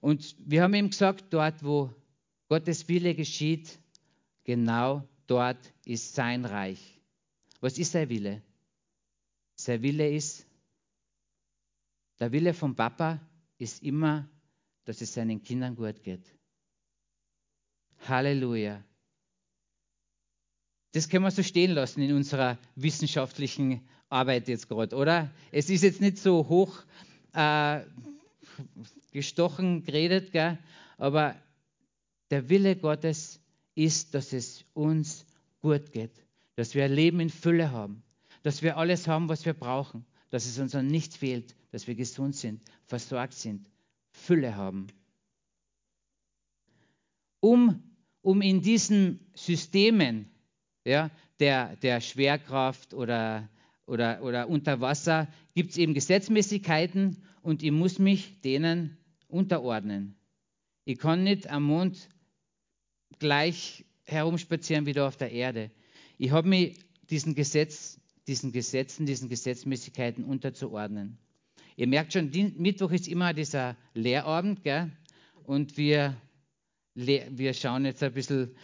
Und 0.02 0.36
wir 0.40 0.64
haben 0.64 0.74
ihm 0.74 0.90
gesagt, 0.90 1.26
dort, 1.32 1.64
wo 1.64 1.94
Gottes 2.48 2.88
Wille 2.88 3.16
geschieht, 3.16 3.80
genau 4.44 5.08
dort 5.28 5.74
ist 5.86 6.16
sein 6.16 6.46
Reich. 6.46 7.00
Was 7.62 7.78
ist 7.78 7.92
sein 7.92 8.10
Wille? 8.10 8.42
Sein 9.56 9.82
Wille 9.82 10.10
ist, 10.10 10.46
der 12.20 12.32
Wille 12.32 12.54
vom 12.54 12.76
Papa 12.76 13.20
ist 13.58 13.84
immer, 13.84 14.28
dass 14.86 15.02
es 15.02 15.14
seinen 15.14 15.44
Kindern 15.44 15.76
gut 15.76 16.04
geht. 16.04 16.24
Halleluja. 18.08 18.84
Das 20.92 21.08
können 21.08 21.24
wir 21.24 21.32
so 21.32 21.44
stehen 21.44 21.72
lassen 21.72 22.02
in 22.02 22.16
unserer 22.16 22.58
wissenschaftlichen 22.76 23.82
Arbeit 24.10 24.48
jetzt 24.48 24.68
gerade, 24.68 24.96
oder? 24.96 25.30
Es 25.52 25.70
ist 25.70 25.84
jetzt 25.84 26.02
nicht 26.02 26.18
so 26.18 26.48
hoch 26.50 26.84
äh, 27.34 27.82
gestochen 29.12 29.84
geredet, 29.84 30.32
gell? 30.32 30.58
aber 30.98 31.36
der 32.32 32.50
Wille 32.50 32.76
Gottes 32.76 33.40
ist, 33.76 34.14
dass 34.14 34.34
es 34.34 34.66
uns 34.74 35.26
gut 35.62 35.92
geht, 35.92 36.12
dass 36.56 36.74
wir 36.74 36.86
ein 36.86 36.94
Leben 36.94 37.20
in 37.20 37.30
Fülle 37.30 37.72
haben, 37.72 38.02
dass 38.42 38.62
wir 38.62 38.78
alles 38.78 39.08
haben, 39.08 39.30
was 39.30 39.46
wir 39.46 39.54
brauchen, 39.54 40.06
dass 40.32 40.46
es 40.46 40.58
uns 40.58 40.74
an 40.74 40.88
nichts 40.88 41.18
fehlt, 41.18 41.56
dass 41.72 41.88
wir 41.88 41.96
gesund 41.96 42.36
sind, 42.36 42.64
versorgt 42.86 43.34
sind, 43.34 43.70
Fülle 44.12 44.56
haben. 44.56 44.88
Um, 47.40 47.84
um 48.22 48.42
in 48.42 48.62
diesen 48.62 49.20
Systemen 49.34 50.30
ja, 50.90 51.12
der, 51.40 51.76
der 51.78 52.02
Schwerkraft 52.02 52.94
oder, 52.94 53.48
oder, 53.86 54.22
oder 54.24 54.50
unter 54.50 54.82
Wasser 54.82 55.28
gibt 55.54 55.72
es 55.72 55.78
eben 55.78 55.94
Gesetzmäßigkeiten 55.94 57.24
und 57.42 57.64
ich 57.64 57.72
muss 57.72 58.00
mich 58.00 58.42
denen 58.42 58.98
unterordnen. 59.28 60.16
Ich 60.86 60.98
kann 60.98 61.24
nicht 61.24 61.48
am 61.50 61.64
Mond 61.64 62.10
gleich 63.20 63.86
herumspazieren 64.06 64.86
wie 64.86 64.94
da 64.94 65.08
auf 65.08 65.18
der 65.18 65.32
Erde. 65.32 65.72
Ich 66.18 66.32
habe 66.32 66.50
mich 66.50 66.80
diesen, 67.10 67.36
Gesetz, 67.36 68.00
diesen 68.28 68.52
Gesetzen, 68.52 69.06
diesen 69.06 69.30
Gesetzmäßigkeiten 69.30 70.24
unterzuordnen. 70.24 71.18
Ihr 71.76 71.88
merkt 71.88 72.14
schon, 72.14 72.32
Mittwoch 72.58 72.92
ist 72.92 73.08
immer 73.08 73.34
dieser 73.34 73.78
Lehrabend, 73.94 74.64
gell? 74.64 74.92
und 75.44 75.78
wir, 75.78 76.18
wir 76.96 77.54
schauen 77.54 77.86
jetzt 77.86 78.04
ein 78.04 78.14
bisschen 78.14 78.56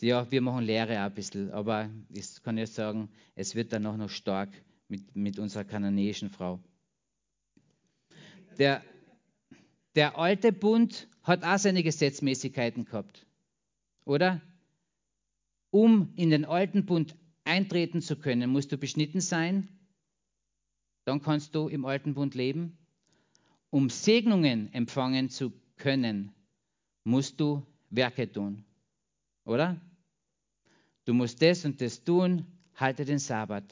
ja, 0.00 0.30
wir 0.30 0.40
machen 0.40 0.64
Lehre 0.64 1.00
auch 1.00 1.06
ein 1.06 1.14
bisschen, 1.14 1.50
aber 1.50 1.90
ich 2.10 2.42
kann 2.42 2.58
jetzt 2.58 2.74
sagen, 2.74 3.08
es 3.34 3.54
wird 3.54 3.72
dann 3.72 3.86
auch 3.86 3.96
noch 3.96 4.10
stark 4.10 4.50
mit, 4.88 5.14
mit 5.16 5.38
unserer 5.38 5.64
kananäischen 5.64 6.30
Frau. 6.30 6.60
Der, 8.58 8.82
der 9.94 10.18
alte 10.18 10.52
Bund 10.52 11.08
hat 11.22 11.44
auch 11.44 11.58
seine 11.58 11.82
Gesetzmäßigkeiten 11.82 12.84
gehabt, 12.84 13.26
oder? 14.04 14.40
Um 15.70 16.12
in 16.16 16.30
den 16.30 16.44
alten 16.44 16.86
Bund 16.86 17.16
eintreten 17.44 18.00
zu 18.00 18.16
können, 18.16 18.50
musst 18.50 18.72
du 18.72 18.78
beschnitten 18.78 19.20
sein, 19.20 19.68
dann 21.04 21.20
kannst 21.22 21.54
du 21.54 21.68
im 21.68 21.84
alten 21.84 22.14
Bund 22.14 22.34
leben. 22.34 22.78
Um 23.70 23.90
Segnungen 23.90 24.72
empfangen 24.72 25.28
zu 25.28 25.52
können, 25.76 26.32
musst 27.04 27.40
du 27.40 27.66
Werke 27.90 28.30
tun. 28.30 28.64
Oder? 29.44 29.80
Du 31.06 31.14
musst 31.14 31.40
das 31.40 31.64
und 31.64 31.80
das 31.80 32.04
tun, 32.04 32.44
halte 32.74 33.06
den 33.06 33.18
Sabbat. 33.18 33.64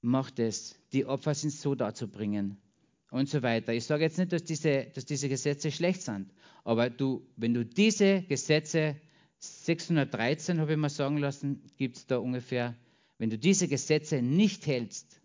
Mach 0.00 0.30
das. 0.30 0.74
Die 0.92 1.06
Opfer 1.06 1.34
sind 1.34 1.50
so 1.50 1.74
darzubringen. 1.76 2.58
und 3.14 3.28
so 3.28 3.42
weiter. 3.42 3.72
Ich 3.72 3.84
sage 3.84 4.02
jetzt 4.02 4.18
nicht, 4.18 4.32
dass 4.32 4.42
diese, 4.42 4.86
dass 4.92 5.04
diese 5.04 5.28
Gesetze 5.28 5.70
schlecht 5.70 6.02
sind, 6.02 6.32
aber 6.64 6.90
du, 6.90 7.24
wenn 7.36 7.54
du 7.54 7.64
diese 7.64 8.22
Gesetze, 8.22 8.96
613 9.38 10.58
habe 10.58 10.72
ich 10.72 10.78
mal 10.78 10.88
sagen 10.88 11.18
lassen, 11.18 11.62
gibt 11.76 11.96
es 11.96 12.06
da 12.06 12.18
ungefähr, 12.18 12.74
wenn 13.18 13.30
du 13.30 13.38
diese 13.38 13.68
Gesetze 13.68 14.20
nicht 14.20 14.66
hältst, 14.66 15.20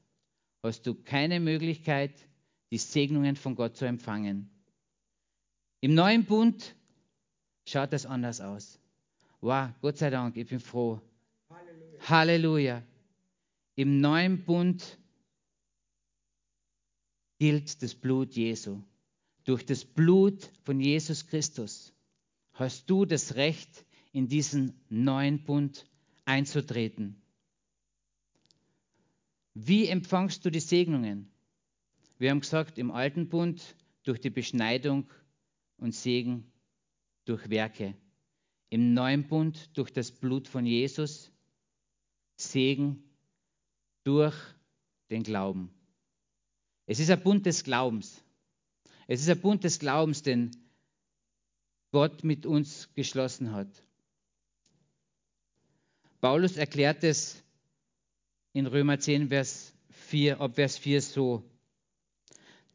hast 0.62 0.86
du 0.86 0.94
keine 0.94 1.39
Möglichkeit, 1.39 2.13
die 2.72 2.77
Segnungen 2.77 3.36
von 3.36 3.56
Gott 3.56 3.75
zu 3.75 3.86
empfangen. 3.86 4.51
Im 5.82 5.96
neuen 5.96 6.25
Bund 6.25 6.75
schaut 7.68 7.91
das 7.91 8.06
anders 8.06 8.39
aus. 8.39 8.78
Wow, 9.41 9.69
Gott 9.81 9.98
sei 9.98 10.10
Dank, 10.10 10.36
ich 10.36 10.48
bin 10.48 10.60
froh. 10.60 11.01
Halleluja. 11.50 12.10
Halleluja. 12.10 12.84
Im 13.75 14.01
neuen 14.01 14.43
Bund 14.43 14.98
gilt 17.38 17.81
das 17.81 17.96
Blut 17.96 18.36
Jesu. 18.36 18.81
Durch 19.46 19.65
das 19.65 19.86
Blut 19.86 20.51
von 20.63 20.81
Jesus 20.81 21.25
Christus 21.25 21.93
hast 22.53 22.89
du 22.89 23.05
das 23.05 23.36
Recht, 23.36 23.86
in 24.12 24.27
diesen 24.27 24.74
neuen 24.89 25.43
Bund 25.43 25.88
einzutreten. 26.25 27.22
Wie 29.53 29.88
empfangst 29.88 30.43
du 30.43 30.50
die 30.50 30.60
Segnungen? 30.60 31.31
Wir 32.17 32.31
haben 32.31 32.41
gesagt, 32.41 32.77
im 32.77 32.91
alten 32.91 33.29
Bund 33.29 33.75
durch 34.03 34.19
die 34.19 34.29
Beschneidung 34.29 35.10
und 35.77 35.96
Segen 35.96 36.51
durch 37.25 37.50
Werke. 37.50 37.96
Im 38.69 38.93
neuen 38.93 39.27
Bund 39.27 39.69
durch 39.77 39.91
das 39.91 40.11
Blut 40.11 40.47
von 40.47 40.65
Jesus, 40.65 41.31
Segen 42.35 43.03
durch 44.03 44.35
den 45.09 45.23
Glauben. 45.23 45.71
Es 46.85 46.99
ist 46.99 47.09
ein 47.09 47.21
Bund 47.21 47.45
des 47.45 47.63
Glaubens. 47.63 48.23
Es 49.07 49.21
ist 49.21 49.29
ein 49.29 49.41
Bund 49.41 49.63
des 49.63 49.79
Glaubens, 49.79 50.21
den 50.21 50.51
Gott 51.91 52.23
mit 52.23 52.45
uns 52.45 52.93
geschlossen 52.93 53.51
hat. 53.51 53.83
Paulus 56.21 56.57
erklärt 56.57 57.03
es 57.03 57.41
in 58.53 58.67
Römer 58.67 58.99
10, 58.99 59.29
Vers 59.29 59.73
4, 59.89 60.39
ab 60.41 60.55
Vers 60.55 60.77
4 60.77 61.01
so. 61.01 61.43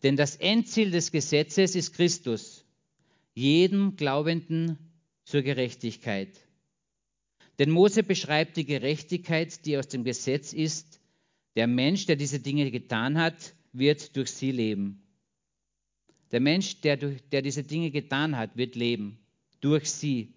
Denn 0.02 0.16
das 0.16 0.36
Endziel 0.36 0.90
des 0.90 1.12
Gesetzes 1.12 1.74
ist 1.74 1.94
Christus, 1.94 2.64
jedem 3.34 3.96
Glaubenden 3.96 4.78
zur 5.24 5.42
Gerechtigkeit. 5.42 6.30
Denn 7.58 7.70
Mose 7.70 8.02
beschreibt 8.02 8.56
die 8.56 8.64
Gerechtigkeit, 8.64 9.64
die 9.64 9.78
aus 9.78 9.88
dem 9.88 10.04
Gesetz 10.04 10.52
ist. 10.52 11.00
Der 11.56 11.66
Mensch, 11.66 12.06
der 12.06 12.16
diese 12.16 12.40
Dinge 12.40 12.70
getan 12.70 13.18
hat, 13.18 13.54
wird 13.72 14.16
durch 14.16 14.30
sie 14.30 14.50
leben. 14.50 15.02
Der 16.32 16.40
Mensch, 16.40 16.80
der, 16.80 16.96
der 16.96 17.42
diese 17.42 17.62
Dinge 17.62 17.90
getan 17.90 18.36
hat, 18.36 18.56
wird 18.56 18.74
leben 18.74 19.18
durch 19.60 19.90
sie. 19.90 20.34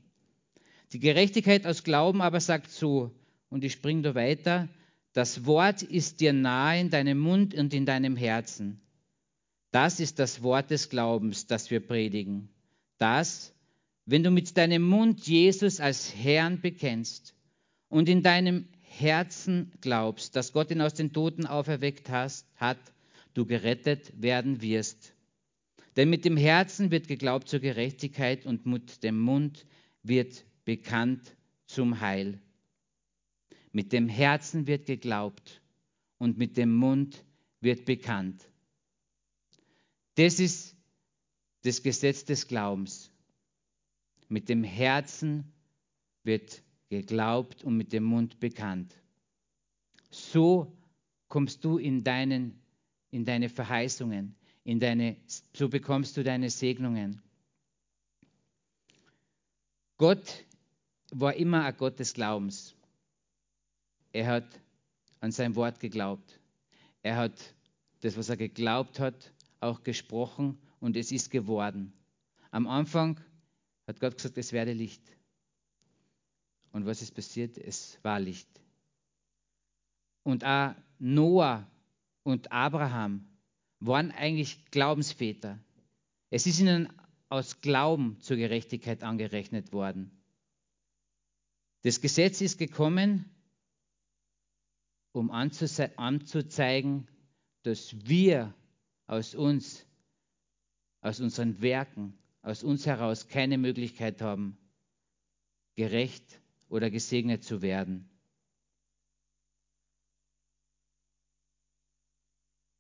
Die 0.94 1.00
Gerechtigkeit 1.00 1.66
aus 1.66 1.84
Glauben 1.84 2.22
aber 2.22 2.40
sagt 2.40 2.72
so, 2.72 3.12
und 3.50 3.64
ich 3.64 3.74
springe 3.74 4.04
da 4.04 4.16
weiter, 4.16 4.70
das 5.12 5.46
Wort 5.46 5.82
ist 5.82 6.22
dir 6.22 6.32
nahe 6.32 6.80
in 6.80 6.90
deinem 6.90 7.20
Mund 7.20 7.54
und 7.56 7.74
in 7.74 7.86
deinem 7.86 8.16
Herzen. 8.16 8.80
Das 9.72 10.00
ist 10.00 10.20
das 10.20 10.44
Wort 10.44 10.70
des 10.72 10.90
Glaubens, 10.90 11.48
das 11.48 11.72
wir 11.72 11.80
predigen. 11.80 12.50
Das, 13.00 13.54
wenn 14.08 14.24
du 14.24 14.32
mit 14.32 14.58
deinem 14.58 14.84
Mund 14.84 15.28
Jesus 15.28 15.82
als 15.82 16.16
Herrn 16.16 16.62
bekennst 16.62 17.36
und 17.90 18.08
in 18.08 18.24
deinem 18.24 18.70
Herzen 18.82 19.74
glaubst, 19.82 20.36
dass 20.38 20.54
Gott 20.54 20.72
ihn 20.72 20.82
aus 20.82 20.94
den 20.94 21.12
Toten 21.12 21.46
auferweckt 21.46 22.10
hast, 22.10 22.48
hat, 22.56 22.80
du 23.34 23.46
gerettet 23.46 24.14
werden 24.20 24.62
wirst. 24.62 25.14
Denn 25.98 26.10
mit 26.10 26.24
dem 26.24 26.38
Herzen 26.38 26.90
wird 26.90 27.10
geglaubt 27.10 27.50
zur 27.50 27.60
Gerechtigkeit 27.60 28.46
und 28.46 28.66
mit 28.66 29.04
dem 29.04 29.20
Mund 29.20 29.66
wird 30.04 30.46
bekannt 30.64 31.36
zum 31.66 32.00
Heil. 32.00 32.40
Mit 33.74 33.92
dem 33.92 34.08
Herzen 34.08 34.68
wird 34.68 34.86
geglaubt 34.86 35.62
und 36.18 36.38
mit 36.38 36.56
dem 36.56 36.74
Mund 36.74 37.26
wird 37.60 37.84
bekannt. 37.84 38.42
Das 40.16 40.40
ist 40.40 40.78
das 41.64 41.84
Gesetz 41.84 42.24
des 42.24 42.48
Glaubens. 42.48 43.12
Mit 44.30 44.50
dem 44.50 44.64
Herzen 44.64 45.52
wird 46.24 46.62
geglaubt 46.90 47.64
und 47.64 47.78
mit 47.78 47.94
dem 47.94 48.04
Mund 48.04 48.40
bekannt. 48.40 48.94
So 50.10 50.76
kommst 51.28 51.64
du 51.64 51.78
in, 51.78 52.04
deinen, 52.04 52.62
in 53.12 53.26
deine 53.26 53.50
Verheißungen, 53.50 54.36
in 54.64 54.80
deine, 54.80 55.18
so 55.54 55.70
bekommst 55.70 56.18
du 56.18 56.24
deine 56.24 56.50
Segnungen. 56.50 57.22
Gott 59.98 60.46
war 61.12 61.34
immer 61.36 61.66
ein 61.66 61.76
Gott 61.78 62.00
des 62.00 62.14
Glaubens. 62.14 62.76
Er 64.12 64.28
hat 64.28 64.60
an 65.20 65.32
sein 65.32 65.56
Wort 65.56 65.80
geglaubt. 65.80 66.40
Er 67.02 67.18
hat 67.18 67.56
das, 68.02 68.18
was 68.18 68.30
er 68.30 68.38
geglaubt 68.38 69.00
hat, 69.00 69.34
auch 69.60 69.84
gesprochen 69.84 70.58
und 70.80 70.96
es 70.98 71.12
ist 71.12 71.32
geworden. 71.32 71.94
Am 72.52 72.68
Anfang 72.68 73.20
hat 73.88 74.00
Gott 74.00 74.18
gesagt, 74.18 74.38
es 74.38 74.52
werde 74.52 74.74
Licht. 74.74 75.02
Und 76.72 76.86
was 76.86 77.02
ist 77.02 77.16
passiert? 77.16 77.58
Es 77.58 77.98
war 78.04 78.20
Licht. 78.20 78.48
Und 80.24 80.44
auch 80.44 80.76
Noah 81.00 81.66
und 82.24 82.52
Abraham 82.52 83.26
waren 83.80 84.12
eigentlich 84.12 84.66
Glaubensväter. 84.72 85.58
Es 86.30 86.46
ist 86.46 86.60
ihnen 86.60 86.92
aus 87.30 87.62
Glauben 87.62 88.20
zur 88.20 88.38
Gerechtigkeit 88.38 89.04
angerechnet 89.04 89.72
worden. 89.72 90.12
Das 91.84 92.02
Gesetz 92.02 92.42
ist 92.42 92.58
gekommen, 92.58 93.30
um 95.14 95.32
anzuzeigen, 95.32 97.08
dass 97.64 97.96
wir 98.08 98.54
aus 99.08 99.36
uns, 99.36 99.86
aus 101.02 101.22
unseren 101.22 101.62
Werken, 101.62 102.18
aus 102.42 102.64
uns 102.64 102.86
heraus 102.86 103.28
keine 103.28 103.58
Möglichkeit 103.58 104.22
haben, 104.22 104.58
gerecht 105.76 106.42
oder 106.70 106.90
gesegnet 106.90 107.44
zu 107.44 107.62
werden. 107.62 108.10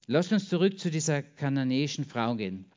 Lass 0.07 0.31
uns 0.31 0.47
zurück 0.47 0.79
zu 0.79 0.89
dieser 0.89 1.21
kananäischen 1.21 2.05
Frau 2.05 2.35
gehen. 2.35 2.71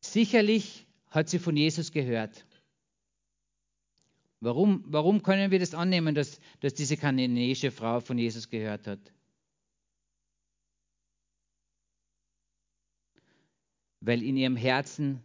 Sicherlich 0.00 0.86
hat 1.10 1.28
sie 1.28 1.38
von 1.38 1.56
Jesus 1.56 1.92
gehört. 1.92 2.44
Warum, 4.40 4.84
warum 4.86 5.22
können 5.22 5.50
wir 5.50 5.58
das 5.58 5.74
annehmen, 5.74 6.14
dass, 6.14 6.40
dass 6.60 6.74
diese 6.74 6.96
kananäische 6.96 7.70
Frau 7.70 8.00
von 8.00 8.18
Jesus 8.18 8.48
gehört 8.48 8.86
hat? 8.86 9.12
Weil 14.00 14.22
in 14.22 14.36
ihrem 14.36 14.56
Herzen 14.56 15.22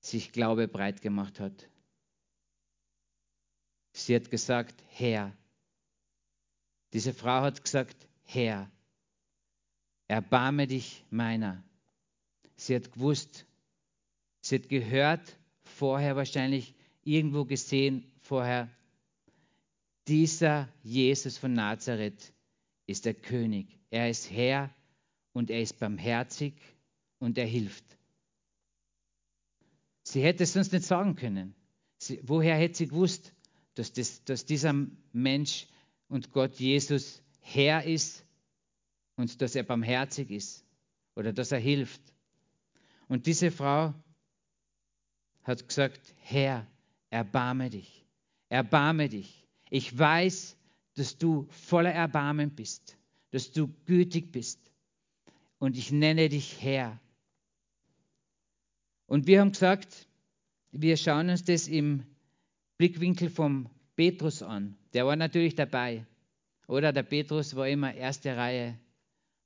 sich 0.00 0.32
Glaube 0.32 0.68
breit 0.68 1.02
gemacht 1.02 1.40
hat. 1.40 1.68
Sie 3.92 4.14
hat 4.14 4.30
gesagt, 4.30 4.82
Herr. 4.88 5.36
Diese 6.92 7.12
Frau 7.12 7.42
hat 7.42 7.62
gesagt, 7.62 8.06
Herr, 8.24 8.70
erbarme 10.06 10.66
dich 10.66 11.04
meiner. 11.10 11.62
Sie 12.56 12.74
hat 12.74 12.92
gewusst, 12.92 13.44
sie 14.40 14.56
hat 14.56 14.68
gehört, 14.68 15.36
vorher 15.62 16.16
wahrscheinlich, 16.16 16.74
irgendwo 17.04 17.44
gesehen 17.44 18.10
vorher, 18.20 18.68
dieser 20.06 20.68
Jesus 20.82 21.36
von 21.38 21.52
Nazareth 21.52 22.32
ist 22.86 23.04
der 23.04 23.14
König. 23.14 23.78
Er 23.90 24.08
ist 24.08 24.30
Herr 24.30 24.74
und 25.32 25.50
er 25.50 25.60
ist 25.60 25.78
barmherzig 25.78 26.54
und 27.18 27.38
er 27.38 27.46
hilft. 27.46 27.84
Sie 30.02 30.22
hätte 30.22 30.44
es 30.44 30.52
sonst 30.52 30.72
nicht 30.72 30.84
sagen 30.84 31.16
können. 31.16 31.54
Sie, 31.98 32.20
woher 32.22 32.56
hätte 32.56 32.78
sie 32.78 32.88
gewusst, 32.88 33.34
dass, 33.74 33.92
das, 33.92 34.24
dass 34.24 34.44
dieser 34.44 34.72
Mensch 35.12 35.66
und 36.08 36.32
Gott 36.32 36.54
Jesus 36.56 37.22
Herr 37.40 37.84
ist 37.84 38.24
und 39.16 39.40
dass 39.42 39.54
er 39.54 39.64
barmherzig 39.64 40.30
ist 40.30 40.64
oder 41.14 41.32
dass 41.32 41.52
er 41.52 41.58
hilft? 41.58 42.00
Und 43.08 43.26
diese 43.26 43.50
Frau 43.50 43.94
hat 45.42 45.66
gesagt, 45.66 46.14
Herr, 46.22 46.66
erbarme 47.10 47.70
dich, 47.70 48.06
erbarme 48.48 49.08
dich. 49.08 49.46
Ich 49.70 49.96
weiß, 49.96 50.56
dass 50.94 51.16
du 51.16 51.46
voller 51.50 51.92
Erbarmen 51.92 52.50
bist, 52.50 52.96
dass 53.30 53.50
du 53.52 53.68
gütig 53.86 54.32
bist. 54.32 54.60
Und 55.58 55.76
ich 55.76 55.90
nenne 55.90 56.28
dich 56.28 56.62
Herr. 56.62 57.00
Und 59.08 59.26
wir 59.26 59.40
haben 59.40 59.52
gesagt, 59.52 60.06
wir 60.70 60.96
schauen 60.98 61.30
uns 61.30 61.42
das 61.42 61.66
im 61.66 62.04
Blickwinkel 62.76 63.30
vom 63.30 63.68
Petrus 63.96 64.42
an. 64.42 64.76
Der 64.92 65.06
war 65.06 65.16
natürlich 65.16 65.54
dabei. 65.54 66.06
Oder 66.68 66.92
der 66.92 67.02
Petrus 67.02 67.56
war 67.56 67.66
immer 67.66 67.94
erste 67.94 68.36
Reihe 68.36 68.78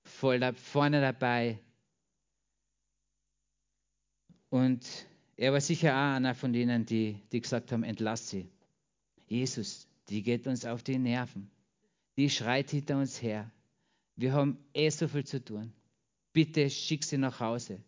voll 0.02 0.40
da, 0.40 0.52
vorne 0.52 1.00
dabei. 1.00 1.60
Und 4.50 4.84
er 5.36 5.52
war 5.52 5.60
sicher 5.60 5.92
auch 5.92 6.16
einer 6.16 6.34
von 6.34 6.52
denen, 6.52 6.84
die, 6.84 7.16
die 7.30 7.40
gesagt 7.40 7.70
haben, 7.70 7.84
entlass 7.84 8.28
sie. 8.28 8.48
Jesus, 9.28 9.86
die 10.08 10.24
geht 10.24 10.48
uns 10.48 10.64
auf 10.64 10.82
die 10.82 10.98
Nerven. 10.98 11.48
Die 12.16 12.28
schreit 12.28 12.70
hinter 12.70 12.98
uns 12.98 13.22
her. 13.22 13.48
Wir 14.16 14.32
haben 14.32 14.58
eh 14.74 14.90
so 14.90 15.06
viel 15.06 15.24
zu 15.24 15.42
tun. 15.42 15.72
Bitte 16.32 16.68
schick 16.68 17.04
sie 17.04 17.16
nach 17.16 17.38
Hause. 17.38 17.80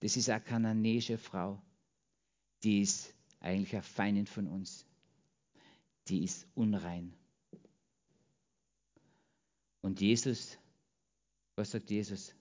Das 0.00 0.16
ist 0.16 0.28
eine 0.28 0.40
kananäische 0.40 1.18
Frau. 1.18 1.62
Die 2.62 2.82
ist 2.82 3.14
eigentlich 3.40 3.72
eine 3.72 3.82
Feindin 3.82 4.26
von 4.26 4.46
uns. 4.46 4.86
Die 6.08 6.24
ist 6.24 6.46
unrein. 6.54 7.14
Und 9.80 10.00
Jesus, 10.00 10.58
was 11.54 11.70
sagt 11.70 11.90
Jesus? 11.90 12.34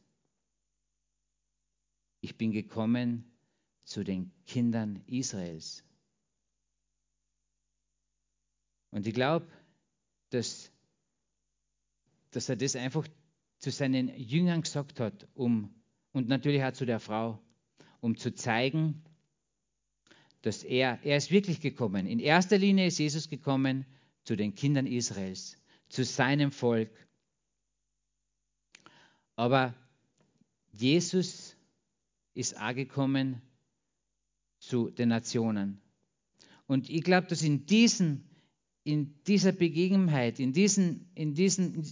Ich 2.22 2.38
bin 2.38 2.52
gekommen 2.52 3.32
zu 3.84 4.04
den 4.04 4.32
Kindern 4.46 5.04
Israels. 5.06 5.84
Und 8.90 9.06
ich 9.06 9.14
glaube, 9.14 9.48
dass, 10.30 10.72
dass 12.32 12.50
er 12.50 12.56
das 12.56 12.76
einfach 12.76 13.08
zu 13.60 13.72
seinen 13.72 14.10
Jüngern 14.18 14.62
gesagt 14.62 15.00
hat, 15.00 15.28
um, 15.36 15.74
und 16.14 16.28
natürlich 16.28 16.64
auch 16.64 16.72
zu 16.72 16.86
der 16.86 17.00
Frau, 17.00 17.45
um 18.06 18.18
zu 18.18 18.36
zeigen, 18.36 19.02
dass 20.44 20.64
er, 20.64 21.00
er 21.04 21.18
ist 21.18 21.32
wirklich 21.32 21.60
gekommen. 21.60 22.06
In 22.06 22.20
erster 22.20 22.60
Linie 22.60 22.86
ist 22.86 23.00
Jesus 23.00 23.30
gekommen 23.30 23.84
zu 24.24 24.36
den 24.36 24.54
Kindern 24.54 24.86
Israels, 24.86 25.58
zu 25.90 26.04
seinem 26.04 26.52
Volk. 26.52 26.92
Aber 29.36 29.74
Jesus 30.72 31.58
ist 32.36 32.62
auch 32.62 32.76
gekommen 32.76 33.42
zu 34.60 34.92
den 34.92 35.10
Nationen. 35.10 35.82
Und 36.68 36.92
ich 36.92 37.04
glaube, 37.04 37.26
dass 37.26 37.42
in, 37.42 37.66
diesen, 37.66 38.30
in 38.84 39.16
dieser 39.24 39.52
Begebenheit, 39.52 40.40
in 40.40 40.54
diesen, 40.54 41.10
in 41.16 41.34
diesen, 41.34 41.84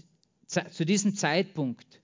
zu 0.46 0.86
diesem 0.86 1.16
Zeitpunkt 1.16 2.04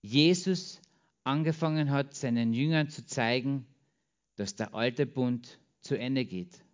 Jesus 0.00 0.80
angefangen 1.26 1.90
hat, 1.90 2.14
seinen 2.14 2.52
Jüngern 2.52 2.88
zu 2.88 3.04
zeigen, 3.04 3.66
dass 4.36 4.54
der 4.54 4.74
alte 4.74 5.06
Bund 5.06 5.58
zu 5.80 5.98
Ende 5.98 6.24
geht 6.24 6.64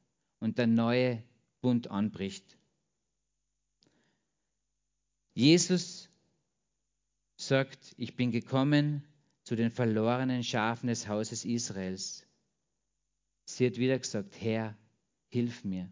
und 0.40 0.58
der 0.58 0.66
neue 0.66 1.22
Bund 1.60 1.90
anbricht. 1.90 2.58
Jesus 5.34 6.10
sagt, 7.36 7.94
ich 7.96 8.16
bin 8.16 8.30
gekommen 8.30 9.04
zu 9.44 9.56
den 9.56 9.70
verlorenen 9.70 10.44
Schafen 10.44 10.88
des 10.88 11.08
Hauses 11.08 11.44
Israels. 11.44 12.26
Sie 13.44 13.66
hat 13.66 13.76
wieder 13.76 13.98
gesagt, 13.98 14.40
Herr, 14.40 14.76
hilf 15.28 15.64
mir. 15.64 15.90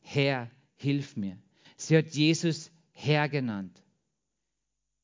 Herr, 0.00 0.50
hilf 0.74 1.16
mir. 1.16 1.38
Sie 1.76 1.96
hat 1.96 2.10
Jesus 2.10 2.70
Herr 2.90 3.28
genannt. 3.28 3.81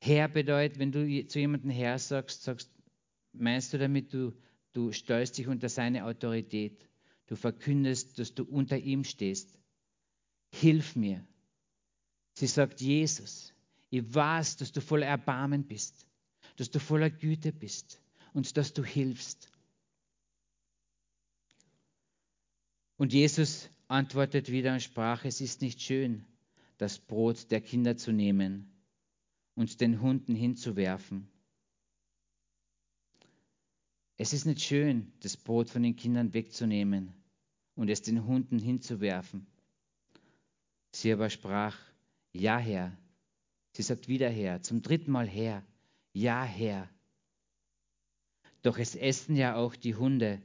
Herr 0.00 0.28
bedeutet, 0.28 0.78
wenn 0.78 0.92
du 0.92 1.26
zu 1.26 1.38
jemandem 1.38 1.70
Herr 1.70 1.98
sagst, 1.98 2.42
sagst 2.44 2.70
meinst 3.32 3.72
du 3.72 3.78
damit, 3.78 4.12
du, 4.12 4.32
du 4.72 4.92
stellst 4.92 5.38
dich 5.38 5.48
unter 5.48 5.68
seine 5.68 6.04
Autorität. 6.04 6.88
Du 7.26 7.36
verkündest, 7.36 8.18
dass 8.18 8.34
du 8.34 8.44
unter 8.44 8.78
ihm 8.78 9.04
stehst. 9.04 9.58
Hilf 10.50 10.96
mir. 10.96 11.26
Sie 12.34 12.46
sagt, 12.46 12.80
Jesus, 12.80 13.52
ich 13.90 14.14
weiß, 14.14 14.56
dass 14.56 14.72
du 14.72 14.80
voller 14.80 15.06
Erbarmen 15.06 15.66
bist, 15.66 16.06
dass 16.56 16.70
du 16.70 16.78
voller 16.78 17.10
Güte 17.10 17.52
bist 17.52 18.00
und 18.32 18.56
dass 18.56 18.72
du 18.72 18.84
hilfst. 18.84 19.50
Und 22.96 23.12
Jesus 23.12 23.68
antwortet 23.88 24.50
wieder 24.50 24.72
und 24.72 24.82
sprach, 24.82 25.24
es 25.24 25.40
ist 25.40 25.60
nicht 25.60 25.82
schön, 25.82 26.24
das 26.78 26.98
Brot 26.98 27.50
der 27.50 27.60
Kinder 27.60 27.96
zu 27.96 28.12
nehmen 28.12 28.77
und 29.58 29.80
den 29.80 30.00
Hunden 30.00 30.36
hinzuwerfen. 30.36 31.28
Es 34.16 34.32
ist 34.32 34.44
nicht 34.44 34.60
schön, 34.60 35.12
das 35.18 35.36
Brot 35.36 35.68
von 35.68 35.82
den 35.82 35.96
Kindern 35.96 36.32
wegzunehmen 36.32 37.12
und 37.74 37.90
es 37.90 38.00
den 38.00 38.24
Hunden 38.24 38.60
hinzuwerfen. 38.60 39.48
Sie 40.92 41.12
aber 41.12 41.28
sprach, 41.28 41.76
ja 42.32 42.56
Herr. 42.58 42.96
Sie 43.72 43.82
sagt 43.82 44.06
wieder 44.06 44.30
Herr, 44.30 44.62
zum 44.62 44.80
dritten 44.80 45.10
Mal 45.10 45.26
Herr, 45.26 45.64
ja 46.12 46.44
Herr. 46.44 46.88
Doch 48.62 48.78
es 48.78 48.94
essen 48.94 49.34
ja 49.34 49.56
auch 49.56 49.74
die 49.74 49.96
Hunde 49.96 50.40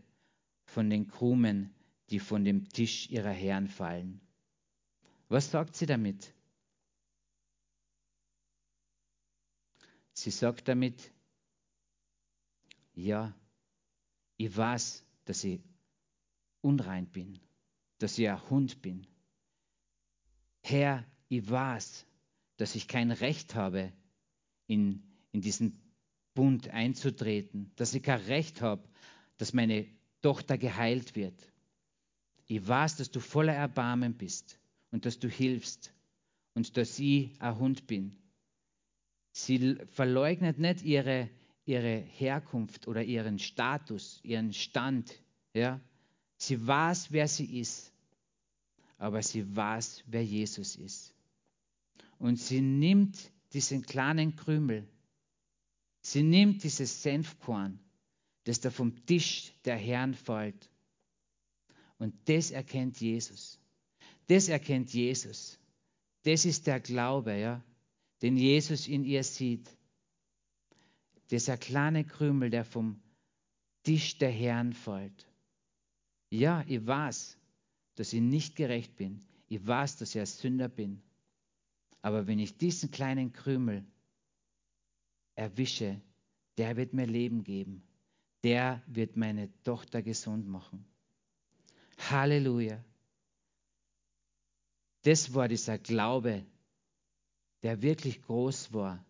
von 0.66 0.90
den 0.90 1.08
Krumen 1.08 1.72
die 2.10 2.20
von 2.20 2.44
dem 2.44 2.68
Tisch 2.70 3.10
ihrer 3.12 3.32
Herren 3.32 3.68
fallen. 3.68 4.20
Was 5.30 5.52
sagt 5.52 5.76
sie 5.76 5.86
damit? 5.86 6.34
Sie 10.14 10.32
sagt 10.32 10.68
damit, 10.68 11.12
ja, 12.96 13.34
ich 14.38 14.56
weiß, 14.56 15.04
dass 15.26 15.44
ich 15.44 15.60
unrein 16.62 17.08
bin, 17.08 17.40
dass 17.98 18.18
ich 18.18 18.30
ein 18.30 18.50
Hund 18.50 18.82
bin. 18.82 19.08
Herr, 20.62 21.06
ich 21.30 21.50
weiß, 21.50 22.06
dass 22.58 22.76
ich 22.76 22.88
kein 22.88 23.12
Recht 23.12 23.56
habe, 23.56 23.92
in, 24.68 25.04
in 25.32 25.42
diesen 25.42 25.80
Bund 26.34 26.70
einzutreten, 26.70 27.72
dass 27.76 27.94
ich 27.94 28.04
kein 28.04 28.22
Recht 28.22 28.62
habe, 28.62 28.88
dass 29.38 29.54
meine 29.54 29.88
Tochter 30.22 30.58
geheilt 30.58 31.16
wird. 31.16 31.52
Ich 32.48 32.66
weiß, 32.66 32.98
dass 32.98 33.12
du 33.12 33.20
voller 33.20 33.54
Erbarmen 33.54 34.14
bist 34.14 34.60
und 34.92 35.06
dass 35.06 35.20
du 35.20 35.28
hilfst 35.28 35.94
und 36.54 36.78
dass 36.78 36.98
ich 37.00 37.40
ein 37.42 37.58
Hund 37.58 37.88
bin. 37.88 38.16
Sie 39.34 39.76
verleugnet 39.92 40.60
nicht 40.60 40.84
ihre, 40.84 41.30
ihre 41.66 41.98
Herkunft 41.98 42.88
oder 42.88 43.04
ihren 43.04 43.40
Status, 43.40 44.22
ihren 44.24 44.54
Stand. 44.54 45.20
Ja? 45.54 45.82
Sie 46.38 46.66
weiß, 46.66 47.12
wer 47.12 47.28
sie 47.28 47.60
ist, 47.60 47.92
aber 48.98 49.22
sie 49.22 49.56
weiß, 49.56 50.04
wer 50.08 50.24
Jesus 50.24 50.76
ist. 50.76 51.14
Und 52.20 52.38
sie 52.38 52.62
nimmt 52.62 53.32
diesen 53.52 53.82
kleinen 53.82 54.36
Krümel, 54.36 54.88
sie 56.02 56.24
nimmt 56.24 56.64
dieses 56.64 57.04
Senfkorn, 57.04 57.80
das 58.46 58.62
da 58.62 58.70
vom 58.70 59.06
Tisch 59.06 59.52
der 59.66 59.76
Herrn 59.78 60.14
fällt 60.14 60.70
und 61.98 62.14
das 62.26 62.52
erkennt 62.52 63.00
Jesus. 63.00 63.60
Das 64.28 64.48
erkennt 64.48 64.94
Jesus. 64.94 65.58
Das 66.24 66.46
ist 66.46 66.68
der 66.68 66.80
Glaube, 66.80 67.38
ja, 67.38 67.64
den 68.24 68.38
Jesus 68.38 68.88
in 68.88 69.04
ihr 69.04 69.24
sieht. 69.24 69.70
Dieser 71.30 71.58
kleine 71.58 72.06
Krümel, 72.06 72.50
der 72.50 72.64
vom 72.64 73.02
Tisch 73.84 74.18
der 74.18 74.32
Herren 74.32 74.72
fällt. 74.72 75.28
Ja, 76.30 76.64
ich 76.66 76.88
weiß, 76.88 77.38
dass 77.96 78.14
ich 78.14 78.22
nicht 78.22 78.56
gerecht 78.56 78.96
bin. 78.96 79.28
Ich 79.50 79.68
weiß, 79.68 79.98
dass 79.98 80.16
ich 80.16 80.22
ein 80.22 80.26
Sünder 80.26 80.70
bin. 80.70 81.04
Aber 82.02 82.26
wenn 82.26 82.40
ich 82.40 82.58
diesen 82.58 82.92
kleinen 82.92 83.34
Krümel 83.34 83.86
erwische, 85.36 86.00
der 86.58 86.78
wird 86.78 86.94
mir 86.94 87.06
Leben 87.06 87.44
geben. 87.44 87.84
Der 88.44 88.82
wird 88.88 89.18
meine 89.18 89.50
Tochter 89.64 90.02
gesund 90.02 90.48
machen. 90.48 90.86
Halleluja. 91.98 92.84
Das 95.02 95.34
war 95.34 95.50
dieser 95.50 95.78
Glaube, 95.78 96.46
der 97.64 97.82
wirklich 97.82 98.22
groß 98.22 98.74
war. 98.74 99.04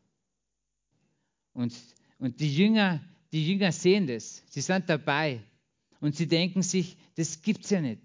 Und, 1.53 1.73
und 2.19 2.39
die, 2.39 2.55
Jünger, 2.55 3.03
die 3.31 3.45
Jünger 3.47 3.71
sehen 3.71 4.07
das. 4.07 4.43
Sie 4.47 4.61
sind 4.61 4.89
dabei. 4.89 5.43
Und 5.99 6.15
sie 6.15 6.27
denken 6.27 6.61
sich, 6.61 6.97
das 7.15 7.41
gibt's 7.41 7.69
ja 7.69 7.81
nicht. 7.81 8.01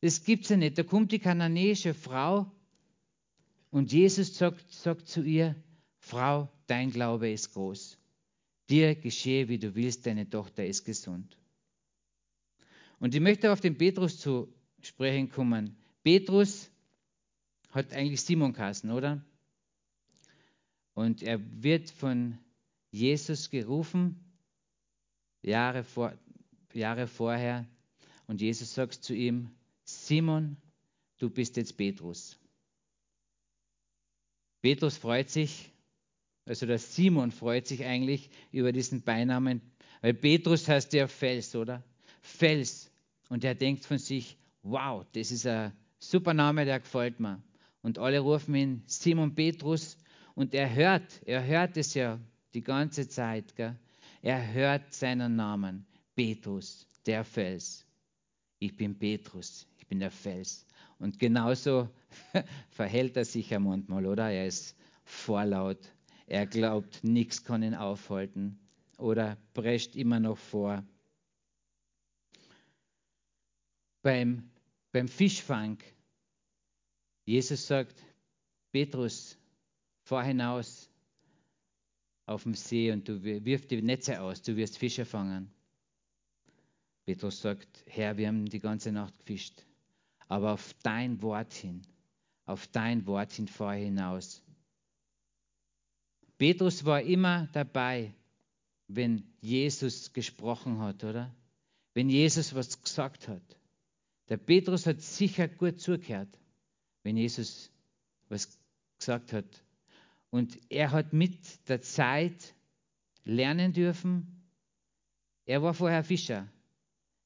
Das 0.00 0.24
gibt's 0.24 0.48
ja 0.48 0.56
nicht. 0.56 0.76
Da 0.76 0.82
kommt 0.82 1.12
die 1.12 1.18
kananäische 1.18 1.94
Frau 1.94 2.50
und 3.70 3.92
Jesus 3.92 4.36
sagt, 4.36 4.72
sagt 4.72 5.08
zu 5.08 5.22
ihr, 5.22 5.56
Frau, 5.98 6.48
dein 6.68 6.90
Glaube 6.90 7.30
ist 7.30 7.54
groß. 7.54 7.98
Dir 8.70 8.94
geschehe, 8.94 9.48
wie 9.48 9.58
du 9.58 9.74
willst, 9.74 10.06
deine 10.06 10.28
Tochter 10.28 10.64
ist 10.64 10.84
gesund. 10.84 11.36
Und 13.00 13.14
ich 13.14 13.20
möchte 13.20 13.52
auf 13.52 13.60
den 13.60 13.76
Petrus 13.76 14.18
zu 14.18 14.52
sprechen 14.80 15.28
kommen. 15.28 15.76
Petrus 16.04 16.70
hat 17.70 17.92
eigentlich 17.92 18.20
Simon 18.20 18.52
Kassen, 18.52 18.90
oder? 18.90 19.24
Und 20.94 21.22
er 21.22 21.40
wird 21.62 21.90
von 21.90 22.38
Jesus 22.90 23.50
gerufen, 23.50 24.20
Jahre, 25.42 25.84
vor, 25.84 26.14
Jahre 26.72 27.06
vorher. 27.06 27.66
Und 28.26 28.40
Jesus 28.40 28.74
sagt 28.74 28.94
zu 28.94 29.14
ihm, 29.14 29.50
Simon, 29.84 30.56
du 31.18 31.28
bist 31.28 31.56
jetzt 31.56 31.76
Petrus. 31.76 32.38
Petrus 34.62 34.96
freut 34.96 35.28
sich 35.28 35.70
Also 36.46 36.66
der 36.66 36.78
Simon 36.78 37.32
freut 37.32 37.66
sich 37.66 37.84
eigentlich 37.84 38.30
über 38.52 38.72
diesen 38.72 39.02
Beinamen, 39.02 39.60
weil 40.02 40.14
Petrus 40.14 40.68
heißt 40.68 40.92
ja 40.92 41.08
Fels, 41.08 41.54
oder? 41.56 41.82
Fels. 42.20 42.90
Und 43.28 43.44
er 43.44 43.54
denkt 43.54 43.84
von 43.84 43.98
sich, 43.98 44.36
wow, 44.62 45.04
das 45.12 45.30
ist 45.30 45.46
ein 45.46 45.72
super 45.98 46.34
Name, 46.34 46.64
der 46.64 46.80
gefällt 46.80 47.18
mir. 47.20 47.42
Und 47.82 47.98
alle 47.98 48.20
rufen 48.20 48.54
ihn 48.54 48.82
Simon 48.86 49.34
Petrus 49.34 49.96
und 50.34 50.54
er 50.54 50.74
hört, 50.74 51.22
er 51.24 51.44
hört 51.44 51.76
es 51.76 51.94
ja 51.94 52.18
die 52.54 52.62
ganze 52.62 53.08
Zeit. 53.08 53.54
Gell? 53.56 53.76
Er 54.22 54.52
hört 54.52 54.92
seinen 54.92 55.36
Namen, 55.36 55.86
Petrus, 56.14 56.86
der 57.06 57.24
Fels. 57.24 57.86
Ich 58.58 58.76
bin 58.76 58.98
Petrus, 58.98 59.66
ich 59.78 59.86
bin 59.86 60.00
der 60.00 60.10
Fels. 60.10 60.66
Und 60.98 61.18
genauso 61.18 61.88
verhält 62.70 63.16
er 63.16 63.24
sich 63.24 63.50
ja 63.50 63.58
manchmal, 63.58 64.06
oder? 64.06 64.30
Er 64.30 64.46
ist 64.46 64.76
vorlaut, 65.04 65.92
er 66.26 66.46
glaubt, 66.46 67.04
nichts 67.04 67.44
kann 67.44 67.62
ihn 67.62 67.74
aufhalten 67.74 68.58
oder 68.96 69.36
prescht 69.52 69.96
immer 69.96 70.20
noch 70.20 70.38
vor. 70.38 70.82
Beim, 74.02 74.50
beim 74.92 75.08
Fischfang, 75.08 75.78
Jesus 77.26 77.66
sagt, 77.66 78.02
Petrus, 78.72 79.36
fahr 80.04 80.24
hinaus 80.24 80.88
auf 82.26 82.44
dem 82.44 82.54
See 82.54 82.90
und 82.90 83.08
du 83.08 83.22
wirf 83.22 83.66
die 83.66 83.82
Netze 83.82 84.20
aus, 84.20 84.42
du 84.42 84.56
wirst 84.56 84.78
Fische 84.78 85.04
fangen. 85.04 85.50
Petrus 87.04 87.40
sagt, 87.40 87.84
Herr, 87.86 88.16
wir 88.16 88.28
haben 88.28 88.46
die 88.46 88.60
ganze 88.60 88.92
Nacht 88.92 89.18
gefischt, 89.18 89.62
aber 90.28 90.52
auf 90.52 90.74
dein 90.82 91.20
Wort 91.20 91.52
hin, 91.52 91.82
auf 92.46 92.66
dein 92.68 93.06
Wort 93.06 93.32
hin 93.32 93.48
fahr 93.48 93.74
hinaus. 93.74 94.42
Petrus 96.38 96.84
war 96.84 97.02
immer 97.02 97.48
dabei, 97.52 98.14
wenn 98.88 99.24
Jesus 99.40 100.12
gesprochen 100.12 100.78
hat, 100.78 101.04
oder? 101.04 101.34
Wenn 101.92 102.08
Jesus 102.08 102.54
was 102.54 102.82
gesagt 102.82 103.28
hat. 103.28 103.42
Der 104.28 104.38
Petrus 104.38 104.86
hat 104.86 105.00
sicher 105.00 105.48
gut 105.48 105.80
zugehört, 105.80 106.38
wenn 107.02 107.16
Jesus 107.16 107.70
was 108.28 108.58
gesagt 108.98 109.32
hat. 109.32 109.63
Und 110.34 110.58
er 110.68 110.90
hat 110.90 111.12
mit 111.12 111.68
der 111.68 111.80
Zeit 111.80 112.56
lernen 113.22 113.72
dürfen. 113.72 114.42
Er 115.46 115.62
war 115.62 115.74
vorher 115.74 116.02
Fischer. 116.02 116.48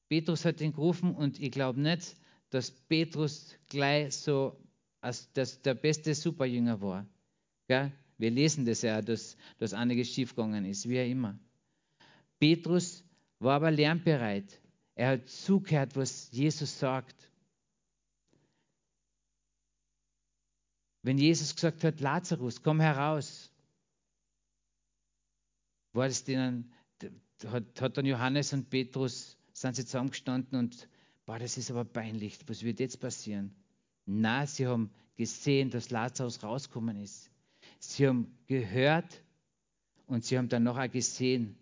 Petrus 0.09 0.45
hat 0.45 0.61
ihn 0.61 0.73
gerufen 0.73 1.15
und 1.15 1.39
ich 1.39 1.49
glaube 1.49 1.81
nicht, 1.81 2.15
dass 2.51 2.69
Petrus 2.69 3.55
gleich 3.67 4.13
so 4.13 4.55
als 5.01 5.33
dass 5.33 5.59
der 5.63 5.73
beste 5.73 6.13
Superjünger 6.13 6.79
war. 6.81 7.07
Gell? 7.67 7.91
Wir 8.19 8.29
lesen 8.29 8.63
das 8.63 8.83
ja, 8.83 9.01
dass, 9.01 9.35
dass 9.57 9.73
einiges 9.73 10.09
schiefgegangen 10.13 10.65
ist, 10.65 10.87
wie 10.87 11.01
auch 11.01 11.09
immer. 11.09 11.39
Petrus 12.37 13.03
war 13.39 13.55
aber 13.55 13.71
lernbereit. 13.71 14.61
Er 14.93 15.13
hat 15.13 15.27
zugehört, 15.27 15.95
was 15.95 16.29
Jesus 16.31 16.77
sagt. 16.77 17.28
Wenn 21.09 21.17
Jesus 21.17 21.55
gesagt 21.55 21.83
hat, 21.83 22.01
Lazarus, 22.01 22.61
komm 22.61 22.79
heraus, 22.79 23.51
war 25.91 26.07
das 26.07 26.23
denen, 26.23 26.71
hat, 27.47 27.81
hat 27.81 27.97
dann 27.97 28.05
Johannes 28.05 28.53
und 28.53 28.69
Petrus, 28.69 29.35
sind 29.51 29.75
sie 29.75 29.85
zusammengestanden 29.85 30.59
und, 30.59 30.87
boah, 31.25 31.39
das 31.39 31.57
ist 31.57 31.71
aber 31.71 31.83
peinlich, 31.83 32.37
was 32.45 32.61
wird 32.61 32.79
jetzt 32.79 32.99
passieren? 32.99 33.55
Na, 34.05 34.45
sie 34.45 34.67
haben 34.67 34.91
gesehen, 35.15 35.71
dass 35.71 35.89
Lazarus 35.89 36.43
rausgekommen 36.43 37.01
ist. 37.01 37.31
Sie 37.79 38.05
haben 38.07 38.37
gehört 38.45 39.23
und 40.05 40.25
sie 40.25 40.37
haben 40.37 40.47
dann 40.47 40.61
noch 40.61 40.91
gesehen, 40.91 41.57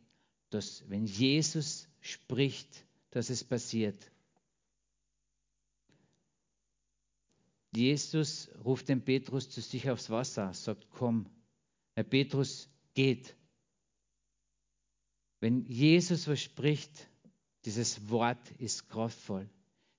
dass 0.49 0.83
wenn 0.89 1.05
Jesus 1.05 1.87
spricht, 2.01 2.85
dass 3.11 3.29
es 3.29 3.45
passiert. 3.45 4.11
Jesus 7.77 8.49
ruft 8.65 8.89
den 8.89 9.03
Petrus 9.03 9.51
zu 9.51 9.61
sich 9.61 9.87
aufs 9.87 10.09
Wasser, 10.09 10.51
sagt, 10.51 10.87
komm. 10.89 11.29
Herr 11.93 12.03
Petrus 12.03 12.67
geht. 12.95 13.35
Wenn 15.39 15.63
Jesus 15.67 16.27
was 16.27 16.41
spricht, 16.41 17.07
dieses 17.65 18.09
Wort 18.09 18.49
ist 18.57 18.89
kraftvoll. 18.89 19.47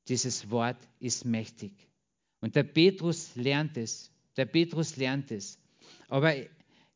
Dieses 0.08 0.50
Wort 0.50 0.78
ist 0.98 1.24
mächtig. 1.24 1.72
Und 2.40 2.56
der 2.56 2.64
Petrus 2.64 3.36
lernt 3.36 3.76
es. 3.76 4.10
Der 4.36 4.46
Petrus 4.46 4.96
lernt 4.96 5.30
es. 5.30 5.56
Aber 6.08 6.34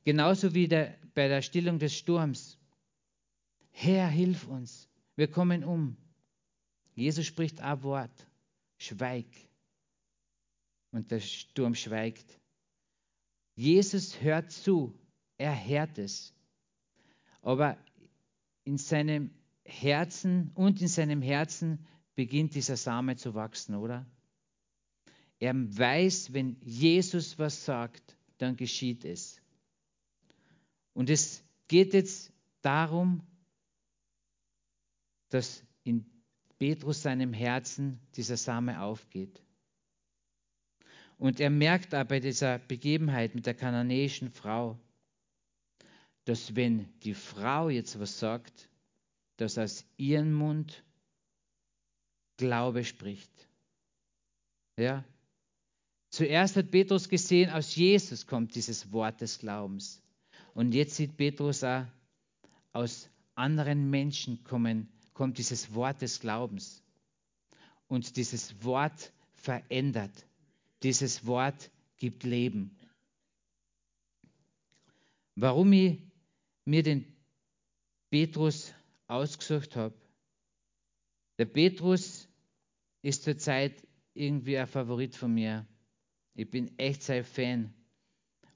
genauso 0.02 0.52
wie 0.52 0.66
der, 0.66 0.98
bei 1.14 1.28
der 1.28 1.42
Stillung 1.42 1.78
des 1.78 1.96
Sturms. 1.96 2.58
Herr, 3.70 4.08
hilf 4.08 4.48
uns. 4.48 4.88
Wir 5.14 5.30
kommen 5.30 5.62
um. 5.62 5.96
Jesus 6.96 7.26
spricht 7.26 7.60
ein 7.60 7.82
Wort. 7.84 8.26
Schweig. 8.78 9.26
Und 10.92 11.10
der 11.10 11.20
Sturm 11.20 11.74
schweigt. 11.74 12.38
Jesus 13.54 14.20
hört 14.22 14.52
zu. 14.52 14.96
Er 15.38 15.66
hört 15.66 15.98
es. 15.98 16.34
Aber 17.40 17.76
in 18.64 18.78
seinem 18.78 19.30
Herzen 19.64 20.50
und 20.54 20.80
in 20.80 20.88
seinem 20.88 21.22
Herzen 21.22 21.84
beginnt 22.14 22.54
dieser 22.54 22.76
Same 22.76 23.16
zu 23.16 23.34
wachsen, 23.34 23.74
oder? 23.74 24.06
Er 25.38 25.54
weiß, 25.54 26.32
wenn 26.32 26.56
Jesus 26.60 27.38
was 27.38 27.64
sagt, 27.64 28.16
dann 28.38 28.56
geschieht 28.56 29.04
es. 29.04 29.40
Und 30.92 31.10
es 31.10 31.42
geht 31.68 31.94
jetzt 31.94 32.32
darum, 32.60 33.26
dass 35.30 35.64
in 35.82 36.04
Petrus 36.58 37.02
seinem 37.02 37.32
Herzen 37.32 37.98
dieser 38.14 38.36
Same 38.36 38.82
aufgeht. 38.82 39.42
Und 41.22 41.38
er 41.38 41.50
merkt 41.50 41.94
aber 41.94 42.08
bei 42.08 42.18
dieser 42.18 42.58
Begebenheit 42.58 43.36
mit 43.36 43.46
der 43.46 43.54
kananäischen 43.54 44.28
Frau, 44.28 44.76
dass 46.24 46.56
wenn 46.56 46.92
die 47.04 47.14
Frau 47.14 47.68
jetzt 47.68 48.00
was 48.00 48.18
sagt, 48.18 48.68
dass 49.36 49.56
aus 49.56 49.84
ihrem 49.96 50.32
Mund 50.32 50.82
Glaube 52.38 52.82
spricht. 52.82 53.30
Ja, 54.76 55.04
Zuerst 56.10 56.56
hat 56.56 56.72
Petrus 56.72 57.08
gesehen, 57.08 57.50
aus 57.50 57.76
Jesus 57.76 58.26
kommt 58.26 58.56
dieses 58.56 58.90
Wort 58.90 59.20
des 59.20 59.38
Glaubens. 59.38 60.02
Und 60.54 60.74
jetzt 60.74 60.96
sieht 60.96 61.16
Petrus 61.16 61.62
auch, 61.62 61.86
aus 62.72 63.08
anderen 63.36 63.90
Menschen 63.90 64.42
kommen, 64.42 64.88
kommt 65.14 65.38
dieses 65.38 65.72
Wort 65.72 66.02
des 66.02 66.18
Glaubens. 66.18 66.82
Und 67.86 68.16
dieses 68.16 68.64
Wort 68.64 69.12
verändert. 69.34 70.26
Dieses 70.82 71.26
Wort 71.26 71.70
gibt 71.96 72.24
Leben. 72.24 72.76
Warum 75.36 75.72
ich 75.72 75.98
mir 76.64 76.82
den 76.82 77.06
Petrus 78.10 78.72
ausgesucht 79.06 79.76
habe? 79.76 79.94
Der 81.38 81.46
Petrus 81.46 82.28
ist 83.02 83.24
zurzeit 83.24 83.74
irgendwie 84.14 84.58
ein 84.58 84.66
Favorit 84.66 85.16
von 85.16 85.32
mir. 85.32 85.66
Ich 86.34 86.50
bin 86.50 86.76
echt 86.78 87.02
sein 87.02 87.24
Fan. 87.24 87.72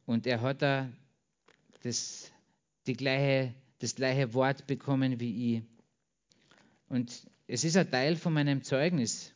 Und 0.05 0.27
er 0.27 0.41
hat 0.41 0.63
da 0.63 0.91
das, 1.83 2.31
die 2.87 2.95
gleiche, 2.95 3.55
das 3.79 3.95
gleiche 3.95 4.35
Wort 4.35 4.67
bekommen 4.67 5.21
wie 5.21 5.57
ich. 5.57 5.63
Und 6.89 7.27
es 7.47 7.65
ist 7.65 7.77
ein 7.77 7.91
Teil 7.91 8.17
von 8.17 8.33
meinem 8.33 8.63
Zeugnis. 8.63 9.33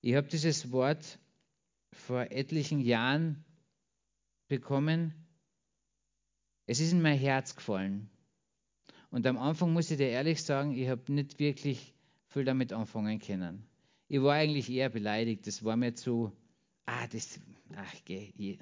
Ich 0.00 0.14
habe 0.14 0.28
dieses 0.28 0.72
Wort 0.72 1.19
vor 1.92 2.30
etlichen 2.30 2.80
Jahren 2.80 3.44
bekommen. 4.48 5.14
Es 6.66 6.80
ist 6.80 6.92
in 6.92 7.02
mein 7.02 7.18
Herz 7.18 7.56
gefallen. 7.56 8.08
Und 9.10 9.26
am 9.26 9.38
Anfang 9.38 9.72
muss 9.72 9.90
ich 9.90 9.96
dir 9.96 10.08
ehrlich 10.08 10.42
sagen, 10.42 10.72
ich 10.76 10.88
habe 10.88 11.12
nicht 11.12 11.38
wirklich 11.38 11.94
viel 12.28 12.44
damit 12.44 12.72
anfangen 12.72 13.18
können. 13.18 13.66
Ich 14.08 14.22
war 14.22 14.34
eigentlich 14.34 14.70
eher 14.70 14.88
beleidigt. 14.88 15.46
Das 15.46 15.64
war 15.64 15.76
mir 15.76 15.94
zu, 15.94 16.32
ah, 16.86 17.06
das, 17.08 17.40
ach, 17.74 17.94
geh, 18.04 18.58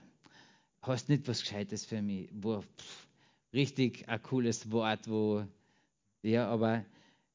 hast 0.82 1.08
nicht 1.08 1.28
was 1.28 1.40
Gescheites 1.40 1.84
für 1.84 2.02
mich. 2.02 2.30
Wo, 2.32 2.62
pff, 2.62 3.08
richtig 3.52 4.08
ein 4.08 4.22
cooles 4.22 4.70
Wort, 4.70 5.08
wo, 5.08 5.46
ja, 6.22 6.48
aber 6.48 6.84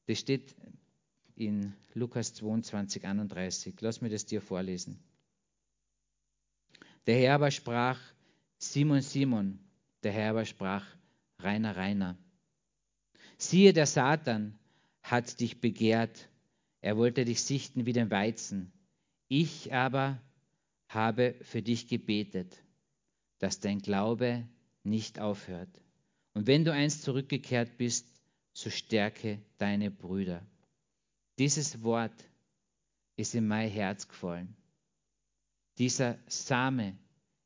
das 0.06 0.18
steht 0.18 0.54
in 1.36 1.72
Lukas 1.94 2.34
22, 2.34 3.04
31. 3.04 3.74
Lass 3.80 4.00
mir 4.00 4.10
das 4.10 4.26
dir 4.26 4.40
vorlesen. 4.40 4.98
Der 7.06 7.18
Herr 7.18 7.34
aber 7.34 7.50
sprach, 7.50 8.00
Simon, 8.58 9.02
Simon, 9.02 9.58
der 10.02 10.12
Herr 10.12 10.30
aber 10.30 10.44
sprach, 10.44 10.86
Reiner, 11.38 11.76
Reiner. 11.76 12.16
Siehe, 13.36 13.72
der 13.72 13.86
Satan 13.86 14.58
hat 15.02 15.40
dich 15.40 15.60
begehrt, 15.60 16.28
er 16.80 16.96
wollte 16.96 17.24
dich 17.24 17.42
sichten 17.42 17.86
wie 17.86 17.92
den 17.92 18.10
Weizen. 18.10 18.72
Ich 19.28 19.72
aber 19.72 20.20
habe 20.88 21.34
für 21.42 21.60
dich 21.60 21.88
gebetet, 21.88 22.62
dass 23.38 23.60
dein 23.60 23.80
Glaube 23.80 24.46
nicht 24.82 25.18
aufhört. 25.18 25.68
Und 26.34 26.46
wenn 26.46 26.64
du 26.64 26.72
einst 26.72 27.02
zurückgekehrt 27.02 27.76
bist, 27.76 28.06
so 28.52 28.70
stärke 28.70 29.42
deine 29.58 29.90
Brüder. 29.90 30.46
Dieses 31.38 31.82
Wort 31.82 32.24
ist 33.16 33.34
in 33.34 33.46
mein 33.46 33.68
Herz 33.68 34.08
gefallen. 34.08 34.56
Dieser 35.78 36.18
Same 36.26 36.96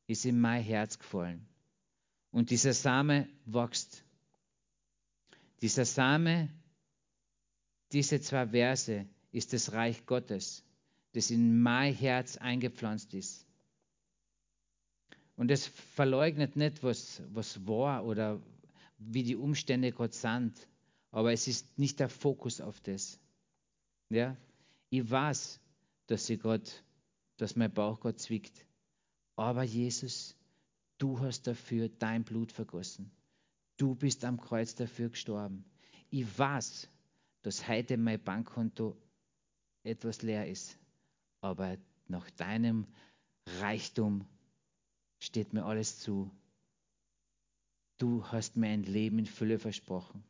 ist 0.07 0.25
in 0.25 0.41
mein 0.41 0.63
Herz 0.63 0.99
gefallen. 0.99 1.47
Und 2.31 2.51
dieser 2.51 2.75
Same 2.75 3.29
wächst. 3.47 4.05
Dieser 5.61 5.85
Same, 5.85 6.49
diese 7.93 8.21
zwei 8.21 8.47
Verse, 8.49 9.07
ist 9.33 9.53
das 9.53 9.73
Reich 9.73 10.07
Gottes, 10.07 10.65
das 11.13 11.31
in 11.31 11.61
mein 11.61 11.95
Herz 11.95 12.37
eingepflanzt 12.37 13.15
ist. 13.15 13.47
Und 15.37 15.51
es 15.51 15.67
verleugnet 15.67 16.57
nicht, 16.57 16.83
was, 16.83 17.23
was 17.33 17.67
war 17.67 18.05
oder 18.05 18.41
wie 18.99 19.23
die 19.23 19.37
Umstände 19.37 19.93
Gott 19.93 20.15
sind, 20.15 20.67
aber 21.11 21.33
es 21.33 21.47
ist 21.47 21.79
nicht 21.79 22.01
der 22.01 22.09
Fokus 22.09 22.61
auf 22.61 22.81
das. 22.81 23.19
Ja? 24.11 24.37
Ich 24.91 25.09
weiß, 25.09 25.61
dass 26.07 26.29
ich 26.29 26.41
Gott, 26.41 26.83
dass 27.39 27.57
mein 27.57 27.73
Bauch 27.73 28.01
Gott 28.01 28.21
zwickt. 28.21 28.67
Aber 29.37 29.63
Jesus, 29.63 30.37
du 30.99 31.19
hast 31.21 31.47
dafür 31.47 31.89
dein 31.89 32.25
Blut 32.25 32.53
vergossen. 32.53 33.11
Du 33.77 33.95
bist 33.95 34.25
am 34.25 34.41
Kreuz 34.41 34.75
dafür 34.75 35.09
gestorben. 35.09 35.65
Ich 36.11 36.39
weiß, 36.39 36.89
dass 37.43 37.67
heute 37.69 37.97
mein 37.97 38.23
Bankkonto 38.23 38.97
etwas 39.85 40.23
leer 40.23 40.49
ist, 40.49 40.77
aber 41.41 41.79
nach 42.09 42.29
deinem 42.33 42.87
Reichtum 43.61 44.27
steht 45.21 45.53
mir 45.53 45.65
alles 45.65 46.01
zu. 46.01 46.31
Du 47.99 48.25
hast 48.27 48.57
mir 48.57 48.69
ein 48.69 48.83
Leben 48.83 49.19
in 49.21 49.27
Fülle 49.27 49.59
versprochen. 49.59 50.23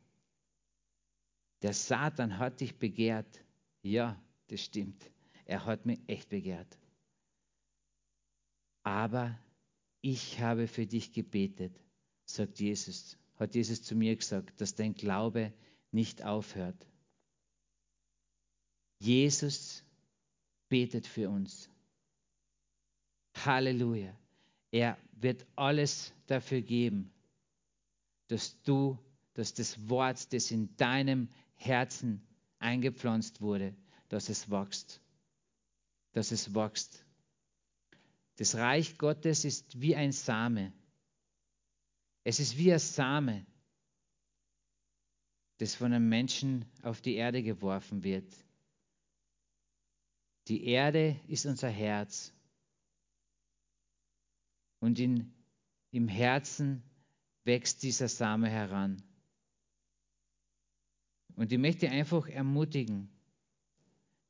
Der 1.61 1.73
Satan 1.73 2.37
hat 2.37 2.61
dich 2.61 2.77
begehrt. 2.77 3.43
Ja, 3.81 4.19
das 4.47 4.61
stimmt. 4.61 5.11
Er 5.45 5.65
hat 5.65 5.85
mich 5.85 5.99
echt 6.07 6.29
begehrt. 6.29 6.78
Aber 8.89 9.37
ich 10.01 10.39
habe 10.39 10.67
für 10.67 10.87
dich 10.87 11.13
gebetet, 11.13 11.79
sagt 12.25 12.59
Jesus, 12.59 13.19
hat 13.35 13.53
Jesus 13.53 13.83
zu 13.83 13.93
mir 13.93 14.15
gesagt, 14.15 14.59
dass 14.59 14.73
dein 14.73 14.95
Glaube 14.95 15.53
nicht 15.91 16.23
aufhört. 16.23 16.87
Jesus 18.97 19.83
betet 20.69 21.05
für 21.05 21.29
uns. 21.29 21.69
Halleluja. 23.35 24.17
Er 24.71 24.97
wird 25.11 25.45
alles 25.55 26.11
dafür 26.25 26.61
geben, 26.61 27.11
dass 28.27 28.59
du, 28.63 28.97
dass 29.35 29.53
das 29.53 29.87
Wort, 29.87 30.33
das 30.33 30.49
in 30.49 30.75
deinem 30.77 31.29
Herzen 31.57 32.27
eingepflanzt 32.57 33.39
wurde, 33.39 33.75
dass 34.07 34.29
es 34.29 34.49
wächst. 34.49 34.99
Dass 36.13 36.31
es 36.31 36.55
wächst. 36.55 37.05
Das 38.39 38.55
Reich 38.55 38.97
Gottes 38.97 39.43
ist 39.43 39.81
wie 39.81 39.97
ein 39.97 40.13
Same. 40.13 40.71
Es 42.23 42.39
ist 42.39 42.57
wie 42.57 42.71
ein 42.71 42.79
Same, 42.79 43.45
das 45.57 45.75
von 45.75 45.91
einem 45.91 46.07
Menschen 46.07 46.63
auf 46.81 47.01
die 47.01 47.15
Erde 47.15 47.43
geworfen 47.43 48.01
wird. 48.01 48.33
Die 50.47 50.63
Erde 50.63 51.19
ist 51.27 51.45
unser 51.45 51.67
Herz. 51.67 52.33
Und 54.79 54.99
in, 54.99 55.33
im 55.91 56.07
Herzen 56.07 56.81
wächst 57.43 57.83
dieser 57.83 58.07
Same 58.07 58.49
heran. 58.49 59.03
Und 61.35 61.51
ich 61.51 61.59
möchte 61.59 61.89
einfach 61.89 62.29
ermutigen, 62.29 63.09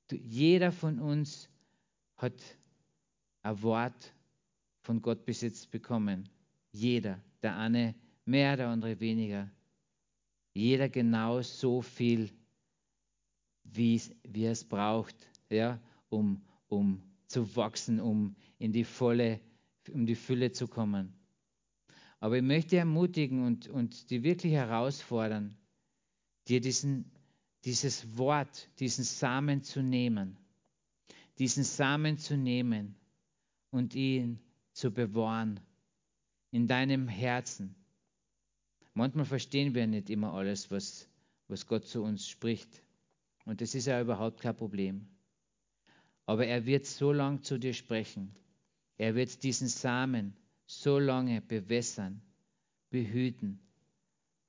jeder 0.10 0.72
von 0.72 0.98
uns 0.98 1.48
hat 2.16 2.59
ein 3.42 3.62
Wort 3.62 4.14
von 4.82 5.02
Gott 5.02 5.26
bis 5.26 5.42
jetzt 5.42 5.72
bekommen. 5.72 6.30
Jeder. 6.72 7.20
Der 7.42 7.58
eine 7.58 7.96
mehr, 8.26 8.58
der 8.58 8.68
andere 8.68 9.00
weniger. 9.00 9.50
Jeder 10.54 10.90
genau 10.90 11.42
so 11.42 11.82
viel, 11.82 12.30
wie, 13.64 14.02
wie 14.24 14.44
er 14.44 14.52
es 14.52 14.64
braucht, 14.64 15.16
ja, 15.50 15.80
um, 16.10 16.42
um 16.68 17.02
zu 17.28 17.56
wachsen, 17.56 18.00
um 18.00 18.36
in 18.58 18.74
die 18.74 18.84
volle 18.84 19.40
um 19.94 20.06
die 20.06 20.16
Fülle 20.16 20.52
zu 20.52 20.68
kommen. 20.68 21.14
Aber 22.20 22.38
ich 22.38 22.44
möchte 22.44 22.78
ermutigen 22.78 23.46
und, 23.46 23.68
und 23.68 24.10
die 24.10 24.24
wirklich 24.24 24.54
herausfordern, 24.54 25.56
dir 26.48 26.60
diesen, 26.60 27.12
dieses 27.66 28.18
Wort, 28.18 28.70
diesen 28.80 29.04
Samen 29.04 29.64
zu 29.64 29.82
nehmen, 29.82 30.38
diesen 31.38 31.64
Samen 31.64 32.18
zu 32.18 32.36
nehmen 32.36 32.96
und 33.72 33.96
ihn 33.96 34.40
zu 34.74 34.92
bewahren 34.92 35.60
in 36.52 36.68
deinem 36.68 37.08
Herzen. 37.08 37.76
Manchmal 38.94 39.26
verstehen 39.26 39.76
wir 39.76 39.88
nicht 39.88 40.10
immer 40.10 40.34
alles, 40.34 40.72
was, 40.72 41.08
was 41.48 41.66
Gott 41.68 41.86
zu 41.86 42.04
uns 42.04 42.28
spricht. 42.28 42.84
Und 43.46 43.62
das 43.62 43.76
ist 43.76 43.88
ja 43.88 44.02
überhaupt 44.02 44.42
kein 44.42 44.56
Problem. 44.56 45.08
Aber 46.26 46.46
er 46.46 46.66
wird 46.66 46.86
so 46.86 47.12
lang 47.12 47.44
zu 47.44 47.58
dir 47.58 47.74
sprechen, 47.74 48.36
er 48.98 49.16
wird 49.16 49.44
diesen 49.44 49.68
Samen 49.68 50.36
so 50.66 51.00
lange 51.00 51.42
bewässern, 51.42 52.22
behüten, 52.90 53.60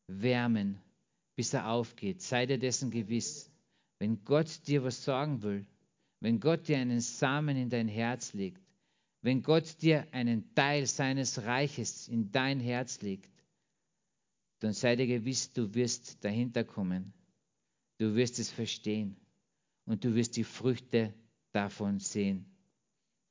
wärmen, 0.06 0.78
bis 1.36 1.54
er 1.54 1.70
aufgeht. 1.70 2.20
Sei 2.20 2.46
dir 2.46 2.58
dessen 2.58 2.90
gewiss. 2.90 3.50
Wenn 3.98 4.24
Gott 4.24 4.66
dir 4.66 4.82
was 4.82 5.04
sagen 5.04 5.42
will, 5.42 5.64
wenn 6.20 6.40
Gott 6.40 6.68
dir 6.68 6.78
einen 6.78 7.00
Samen 7.00 7.56
in 7.56 7.70
dein 7.70 7.88
Herz 7.88 8.34
legt, 8.34 8.60
wenn 9.22 9.42
Gott 9.42 9.82
dir 9.82 10.06
einen 10.12 10.54
Teil 10.54 10.86
seines 10.86 11.42
Reiches 11.42 12.08
in 12.08 12.32
dein 12.32 12.60
Herz 12.60 13.02
legt, 13.02 13.30
dann 14.60 14.72
sei 14.72 14.96
dir 14.96 15.06
gewiss, 15.06 15.52
du 15.52 15.74
wirst 15.74 16.22
dahinter 16.24 16.64
kommen. 16.64 17.12
Du 17.98 18.14
wirst 18.14 18.38
es 18.38 18.50
verstehen 18.50 19.16
und 19.84 20.04
du 20.04 20.14
wirst 20.14 20.36
die 20.36 20.44
Früchte 20.44 21.14
davon 21.52 21.98
sehen. 21.98 22.46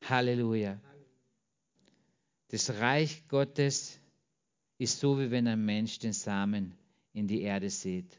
Halleluja. 0.04 0.80
Das 2.50 2.70
Reich 2.72 3.28
Gottes 3.28 4.00
ist 4.78 5.00
so, 5.00 5.20
wie 5.20 5.32
wenn 5.32 5.48
ein 5.48 5.64
Mensch 5.64 6.00
den 6.00 6.14
Samen 6.14 6.74
in 7.14 7.28
die 7.28 7.42
Erde 7.42 7.70
sät. 7.70 8.18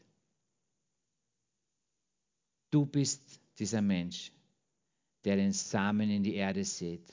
Du 2.69 2.85
bist 2.85 3.41
dieser 3.59 3.81
Mensch, 3.81 4.31
der 5.25 5.35
den 5.35 5.51
Samen 5.51 6.09
in 6.09 6.23
die 6.23 6.35
Erde 6.35 6.63
sät. 6.63 7.03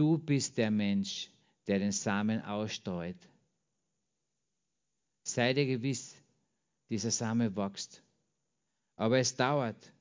Du 0.00 0.16
bist 0.16 0.56
der 0.56 0.70
Mensch, 0.70 1.28
der 1.66 1.78
den 1.78 1.92
Samen 1.92 2.42
ausstreut. 2.42 3.18
Sei 5.24 5.52
dir 5.52 5.66
gewiss, 5.66 6.16
dieser 6.88 7.10
Same 7.10 7.54
wächst. 7.54 8.02
Aber 8.96 9.18
es 9.18 9.36
dauert. 9.36 9.92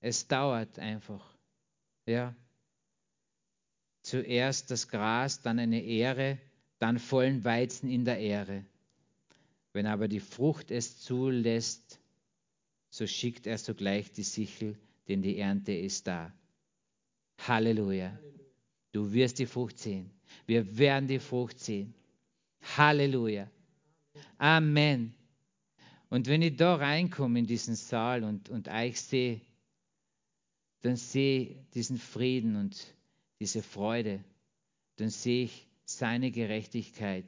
Es 0.00 0.26
dauert 0.26 0.78
einfach. 0.78 1.22
Ja, 2.06 2.34
Zuerst 4.00 4.70
das 4.70 4.88
Gras, 4.88 5.42
dann 5.42 5.58
eine 5.58 5.84
Ähre, 5.84 6.38
dann 6.78 6.98
vollen 6.98 7.44
Weizen 7.44 7.90
in 7.90 8.06
der 8.06 8.18
Ähre. 8.18 8.64
Wenn 9.74 9.84
aber 9.84 10.08
die 10.08 10.20
Frucht 10.20 10.70
es 10.70 11.02
zulässt, 11.02 12.00
so 12.88 13.06
schickt 13.06 13.46
er 13.46 13.58
sogleich 13.58 14.10
die 14.12 14.22
Sichel, 14.22 14.78
denn 15.06 15.20
die 15.20 15.36
Ernte 15.36 15.72
ist 15.74 16.06
da. 16.06 16.32
Halleluja. 17.46 18.18
Du 18.92 19.12
wirst 19.12 19.38
die 19.38 19.46
Frucht 19.46 19.78
sehen. 19.78 20.10
Wir 20.46 20.78
werden 20.78 21.08
die 21.08 21.18
Frucht 21.18 21.58
sehen. 21.58 21.94
Halleluja. 22.76 23.50
Amen. 24.38 25.14
Und 26.10 26.26
wenn 26.26 26.42
ich 26.42 26.56
da 26.56 26.74
reinkomme 26.74 27.38
in 27.38 27.46
diesen 27.46 27.74
Saal 27.74 28.22
und, 28.22 28.50
und 28.50 28.68
euch 28.68 29.00
sehe, 29.00 29.40
dann 30.82 30.96
sehe 30.96 31.40
ich 31.40 31.56
diesen 31.74 31.96
Frieden 31.96 32.56
und 32.56 32.94
diese 33.40 33.62
Freude, 33.62 34.22
dann 34.96 35.10
sehe 35.10 35.44
ich 35.44 35.66
seine 35.84 36.30
Gerechtigkeit. 36.30 37.24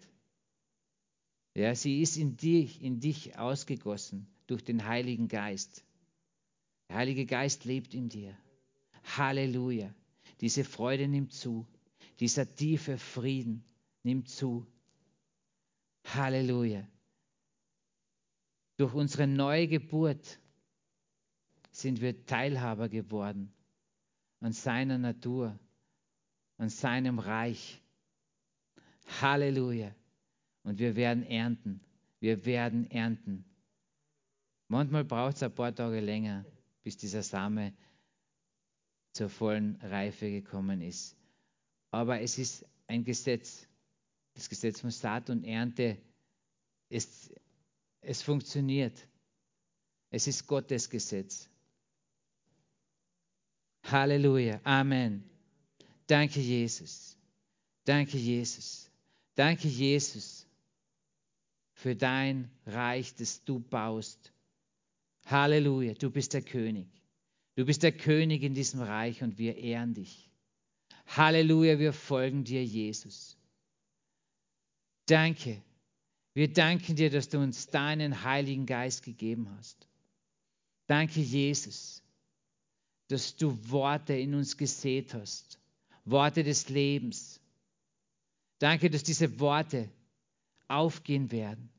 Ja, 1.55 1.75
sie 1.75 2.03
ist 2.03 2.17
in 2.17 2.37
dich, 2.37 2.83
in 2.83 3.01
dich 3.01 3.39
ausgegossen 3.39 4.27
durch 4.47 4.62
den 4.65 4.87
Heiligen 4.87 5.29
Geist. 5.29 5.85
Der 6.89 6.97
Heilige 6.97 7.27
Geist 7.27 7.65
lebt 7.65 7.95
in 7.95 8.09
dir. 8.09 8.37
Halleluja. 9.17 9.95
Diese 10.41 10.64
Freude 10.64 11.09
nimmt 11.09 11.32
zu. 11.32 11.66
Dieser 12.20 12.55
tiefe 12.55 12.99
Frieden 12.99 13.64
nimmt 14.03 14.28
zu. 14.28 14.66
Halleluja. 16.05 16.87
Durch 18.76 18.93
unsere 18.95 19.26
neue 19.26 19.68
Geburt 19.68 20.39
sind 21.70 22.01
wir 22.01 22.26
Teilhaber 22.26 22.89
geworden 22.89 23.53
an 24.41 24.53
seiner 24.53 24.99
Natur, 24.99 25.59
an 26.59 26.68
seinem 26.68 27.18
Reich. 27.18 27.80
Halleluja. 29.20 29.95
Und 30.64 30.78
wir 30.78 30.97
werden 30.97 31.24
ernten. 31.24 31.80
Wir 32.20 32.45
werden 32.45 32.91
ernten. 32.91 33.45
Manchmal 34.68 35.05
braucht 35.05 35.37
es 35.37 35.43
ein 35.43 35.55
paar 35.55 35.74
Tage 35.74 36.01
länger, 36.01 36.45
bis 36.82 36.97
dieser 36.97 37.22
Same 37.22 37.74
zur 39.15 39.31
vollen 39.31 39.77
Reife 39.77 40.31
gekommen 40.31 40.83
ist. 40.83 41.17
Aber 41.91 42.21
es 42.21 42.37
ist 42.37 42.67
ein 42.89 43.05
Gesetz. 43.05 43.67
Das 44.35 44.49
Gesetz 44.49 44.81
von 44.81 44.91
Saat 44.91 45.31
und 45.31 45.45
Ernte, 45.45 45.97
es, 46.89 47.33
es 48.01 48.21
funktioniert. 48.21 49.07
Es 50.11 50.27
ist 50.27 50.47
Gottes 50.47 50.91
Gesetz. 50.91 51.49
Halleluja. 53.85 54.61
Amen. 54.65 55.23
Danke, 56.09 56.41
Jesus. 56.41 57.17
Danke, 57.85 58.19
Jesus. 58.19 58.91
Danke, 59.37 59.69
Jesus, 59.69 60.47
für 61.75 61.95
dein 61.95 62.51
Reich, 62.67 63.15
das 63.15 63.45
du 63.45 63.61
baust. 63.61 64.33
Halleluja. 65.27 65.95
Du 65.95 66.11
bist 66.11 66.33
der 66.33 66.43
König. 66.43 66.89
Du 67.57 67.65
bist 67.65 67.83
der 67.83 67.93
König 67.93 68.43
in 68.43 68.55
diesem 68.55 68.81
Reich 68.81 69.23
und 69.23 69.39
wir 69.39 69.57
ehren 69.57 69.95
dich. 69.95 70.29
Halleluja, 71.07 71.79
wir 71.79 71.93
folgen 71.93 72.45
dir, 72.45 72.65
Jesus. 72.65 73.37
Danke. 75.07 75.63
Wir 76.33 76.53
danken 76.53 76.97
dir, 76.97 77.11
dass 77.11 77.29
du 77.29 77.39
uns 77.39 77.69
deinen 77.69 78.25
Heiligen 78.25 78.67
Geist 78.67 79.05
gegeben 79.05 79.49
hast. 79.57 79.89
Danke, 80.87 81.21
Jesus, 81.21 82.03
dass 83.09 83.37
du 83.37 83.57
Worte 83.71 84.15
in 84.15 84.35
uns 84.35 84.57
gesät 84.57 85.15
hast, 85.15 85.61
Worte 86.05 86.43
des 86.43 86.69
Lebens. 86.69 87.41
Danke, 88.59 88.91
dass 88.91 89.05
diese 89.05 89.39
Worte 89.39 89.89
aufgehen 90.67 91.31
werden, 91.31 91.71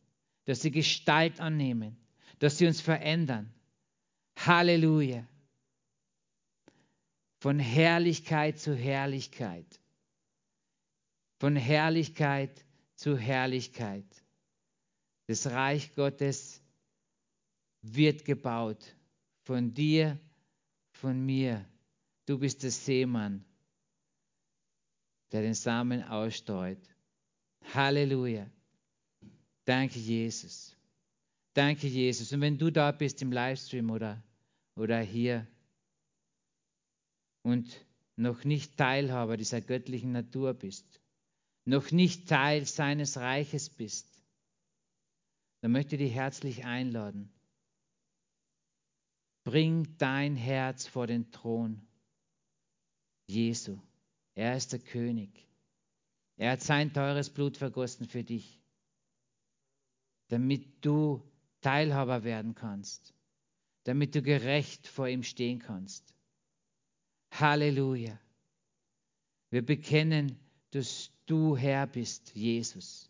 dass 0.46 0.62
sie 0.62 0.72
Gestalt 0.72 1.40
annehmen, 1.40 1.98
dass 2.40 2.58
sie 2.58 2.68
uns 2.68 2.80
verändern. 2.80 3.52
Halleluja. 4.38 5.28
Von 7.46 7.60
Herrlichkeit 7.60 8.58
zu 8.58 8.76
Herrlichkeit. 8.76 9.80
Von 11.40 11.56
Herrlichkeit 11.56 12.66
zu 12.96 13.20
Herrlichkeit. 13.20 14.04
Das 15.28 15.46
Reich 15.46 15.94
Gottes 15.94 16.60
wird 17.84 18.26
gebaut. 18.26 18.84
Von 19.44 19.76
dir, 19.76 20.20
von 20.94 21.24
mir. 21.24 21.64
Du 22.26 22.40
bist 22.40 22.64
der 22.64 22.72
Seemann, 22.72 23.46
der 25.32 25.44
den 25.44 25.54
Samen 25.54 26.02
ausstreut. 26.02 26.82
Halleluja. 27.76 28.50
Danke, 29.66 30.00
Jesus. 30.00 30.76
Danke, 31.54 31.86
Jesus. 31.86 32.34
Und 32.34 32.42
wenn 32.42 32.58
du 32.58 32.72
da 32.72 32.92
bist 32.92 33.22
im 33.22 33.32
Livestream 33.32 33.92
oder, 33.92 34.24
oder 34.76 35.00
hier 35.00 35.46
und 37.46 37.86
noch 38.16 38.44
nicht 38.44 38.76
Teilhaber 38.76 39.38
dieser 39.38 39.62
göttlichen 39.62 40.12
Natur 40.12 40.56
bist, 40.56 41.00
noch 41.64 41.92
nicht 41.92 42.28
Teil 42.28 42.66
seines 42.66 43.18
Reiches 43.18 43.70
bist, 43.70 44.08
dann 45.62 45.72
möchte 45.72 45.96
ich 45.96 46.02
dich 46.02 46.14
herzlich 46.14 46.66
einladen. 46.66 47.32
Bring 49.44 49.96
dein 50.00 50.36
Herz 50.36 50.88
vor 50.88 51.06
den 51.06 51.32
Thron 51.32 51.86
Jesu. 53.28 53.80
Er 54.34 54.58
ist 54.58 54.74
der 54.74 54.80
König. 54.80 55.30
Er 56.38 56.54
hat 56.54 56.62
sein 56.62 56.94
teures 56.94 57.30
Blut 57.30 57.58
vergossen 57.58 58.08
für 58.08 58.24
dich, 58.24 58.60
damit 60.30 60.84
du 60.84 61.22
Teilhaber 61.62 62.24
werden 62.24 62.56
kannst, 62.56 63.14
damit 63.84 64.16
du 64.16 64.24
gerecht 64.24 64.88
vor 64.88 65.08
ihm 65.08 65.22
stehen 65.22 65.60
kannst. 65.60 66.16
Halleluja. 67.32 68.20
Wir 69.50 69.66
bekennen, 69.66 70.38
dass 70.72 71.12
du 71.26 71.56
Herr 71.56 71.88
bist, 71.88 72.36
Jesus. 72.36 73.10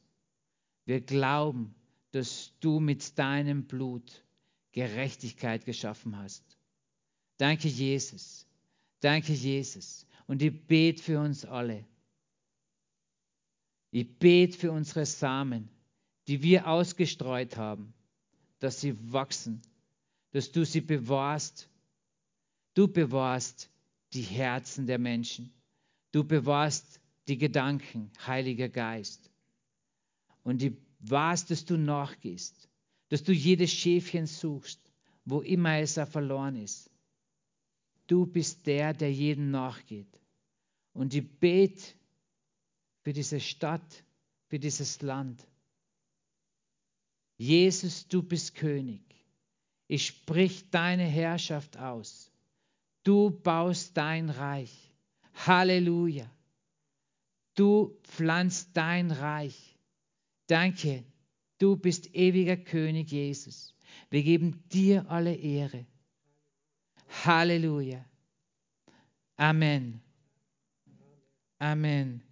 Wir 0.85 1.01
glauben, 1.01 1.73
dass 2.11 2.53
du 2.59 2.79
mit 2.79 3.17
deinem 3.17 3.65
Blut 3.65 4.23
Gerechtigkeit 4.71 5.65
geschaffen 5.65 6.17
hast. 6.17 6.43
Danke, 7.37 7.67
Jesus. 7.67 8.45
Danke, 8.99 9.33
Jesus. 9.33 10.05
Und 10.27 10.41
ich 10.41 10.67
bete 10.67 11.01
für 11.01 11.19
uns 11.19 11.45
alle. 11.45 11.85
Ich 13.91 14.17
bete 14.19 14.57
für 14.57 14.71
unsere 14.71 15.05
Samen, 15.05 15.69
die 16.27 16.41
wir 16.43 16.67
ausgestreut 16.67 17.57
haben, 17.57 17.93
dass 18.59 18.81
sie 18.81 18.95
wachsen, 19.11 19.61
dass 20.31 20.51
du 20.51 20.65
sie 20.65 20.81
bewahrst. 20.81 21.69
Du 22.73 22.87
bewahrst 22.87 23.69
die 24.15 24.21
Herzen 24.21 24.87
der 24.87 24.97
Menschen. 24.97 25.53
Du 26.11 26.23
bewahrst 26.23 27.01
die 27.27 27.37
Gedanken, 27.37 28.11
Heiliger 28.25 28.69
Geist. 28.69 29.29
Und 30.43 30.63
ich 30.63 30.73
weiß, 30.99 31.47
dass 31.47 31.65
du 31.65 31.77
nachgehst, 31.77 32.69
dass 33.09 33.23
du 33.23 33.33
jedes 33.33 33.71
Schäfchen 33.71 34.27
suchst, 34.27 34.79
wo 35.25 35.41
immer 35.41 35.77
es 35.79 35.93
verloren 35.93 36.55
ist. 36.55 36.89
Du 38.07 38.25
bist 38.25 38.65
der, 38.67 38.93
der 38.93 39.11
jeden 39.11 39.51
nachgeht. 39.51 40.19
Und 40.93 41.13
ich 41.13 41.27
bete 41.39 41.83
für 43.03 43.11
diese 43.11 43.39
Stadt, 43.39 44.03
für 44.47 44.59
dieses 44.59 45.01
Land. 45.01 45.45
Jesus, 47.37 48.07
du 48.07 48.23
bist 48.23 48.55
König. 48.55 49.01
Ich 49.87 50.05
sprich 50.05 50.69
deine 50.69 51.03
Herrschaft 51.03 51.77
aus. 51.77 52.31
Du 53.05 53.29
baust 53.29 53.95
dein 53.95 54.31
Reich. 54.31 54.91
Halleluja. 55.45 56.25
Du 57.53 57.95
pflanzt 58.03 58.71
dein 58.73 59.11
Reich. 59.11 59.77
Danke, 60.47 61.03
du 61.59 61.77
bist 61.77 62.15
ewiger 62.15 62.57
König 62.57 63.11
Jesus. 63.11 63.75
Wir 64.09 64.23
geben 64.23 64.63
dir 64.69 65.05
alle 65.07 65.35
Ehre. 65.35 65.85
Halleluja. 67.25 68.03
Amen. 69.37 70.01
Amen. 71.59 72.23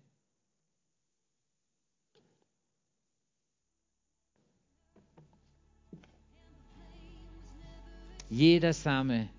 Jeder 8.28 8.74
Same 8.74 9.30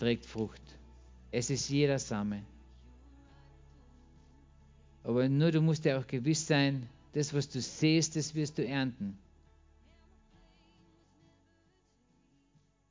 trägt 0.00 0.26
Frucht. 0.26 0.62
Es 1.30 1.50
ist 1.50 1.68
jeder 1.68 1.98
Same. 1.98 2.42
Aber 5.04 5.28
nur 5.28 5.52
du 5.52 5.60
musst 5.60 5.84
dir 5.84 5.98
auch 5.98 6.06
gewiss 6.06 6.46
sein, 6.46 6.88
das, 7.12 7.32
was 7.34 7.48
du 7.48 7.60
siehst, 7.60 8.16
das 8.16 8.34
wirst 8.34 8.58
du 8.58 8.66
ernten. 8.66 9.18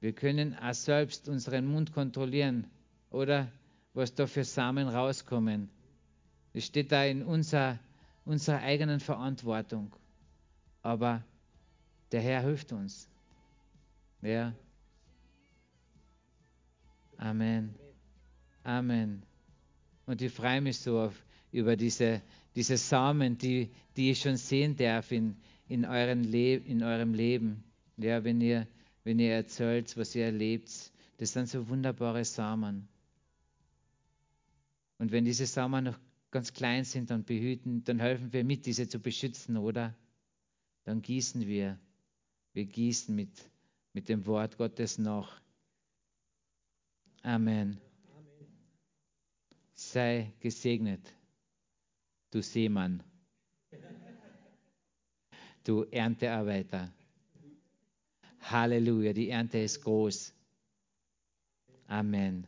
Wir 0.01 0.13
können 0.13 0.55
auch 0.55 0.73
selbst 0.73 1.27
unseren 1.27 1.65
Mund 1.65 1.93
kontrollieren, 1.93 2.67
oder 3.11 3.51
was 3.93 4.13
da 4.13 4.27
für 4.27 4.43
Samen 4.43 4.87
rauskommen. 4.87 5.69
Das 6.53 6.65
steht 6.65 6.91
da 6.91 7.03
in 7.03 7.23
unserer, 7.23 7.79
unserer 8.23 8.59
eigenen 8.59 8.99
Verantwortung. 8.99 9.93
Aber 10.83 11.23
der 12.11 12.21
Herr 12.21 12.41
hilft 12.41 12.71
uns. 12.71 13.09
Ja. 14.21 14.53
Amen. 17.19 17.75
Amen. 18.63 19.23
Und 20.05 20.21
ich 20.21 20.31
freue 20.31 20.61
mich 20.61 20.79
so 20.79 20.99
auf, 20.99 21.25
über 21.51 21.75
diese, 21.75 22.21
diese 22.55 22.77
Samen, 22.77 23.37
die, 23.37 23.69
die 23.97 24.11
ich 24.11 24.21
schon 24.21 24.37
sehen 24.37 24.77
darf 24.77 25.11
in, 25.11 25.35
in, 25.67 25.85
euren 25.85 26.23
Le 26.23 26.55
in 26.55 26.81
eurem 26.81 27.13
Leben. 27.13 27.63
Ja, 27.97 28.23
wenn 28.23 28.39
ihr, 28.39 28.67
wenn 29.03 29.19
ihr 29.19 29.33
erzählt, 29.33 29.97
was 29.97 30.15
ihr 30.15 30.25
erlebt, 30.25 30.71
das 31.17 31.33
sind 31.33 31.49
so 31.49 31.67
wunderbare 31.67 32.23
Samen. 32.23 32.87
Und 34.97 35.11
wenn 35.11 35.25
diese 35.25 35.45
Samen 35.45 35.83
noch 35.83 35.99
ganz 36.31 36.53
klein 36.53 36.85
sind 36.85 37.11
und 37.11 37.25
behüten, 37.25 37.83
dann 37.83 37.99
helfen 37.99 38.31
wir 38.31 38.45
mit, 38.45 38.65
diese 38.65 38.87
zu 38.87 38.99
beschützen, 38.99 39.57
oder? 39.57 39.93
Dann 40.85 41.01
gießen 41.01 41.45
wir. 41.45 41.77
Wir 42.53 42.65
gießen 42.65 43.13
mit, 43.13 43.31
mit 43.93 44.07
dem 44.07 44.25
Wort 44.25 44.57
Gottes 44.57 44.97
nach. 44.97 45.41
Amen. 47.23 47.79
Sei 49.73 50.31
gesegnet, 50.39 51.01
du 52.31 52.41
Seemann, 52.41 53.03
du 55.63 55.83
Erntearbeiter. 55.85 56.91
Halleluja, 58.41 59.13
die 59.13 59.29
Ernte 59.29 59.59
ist 59.59 59.81
groß. 59.81 60.33
Amen. 61.87 62.47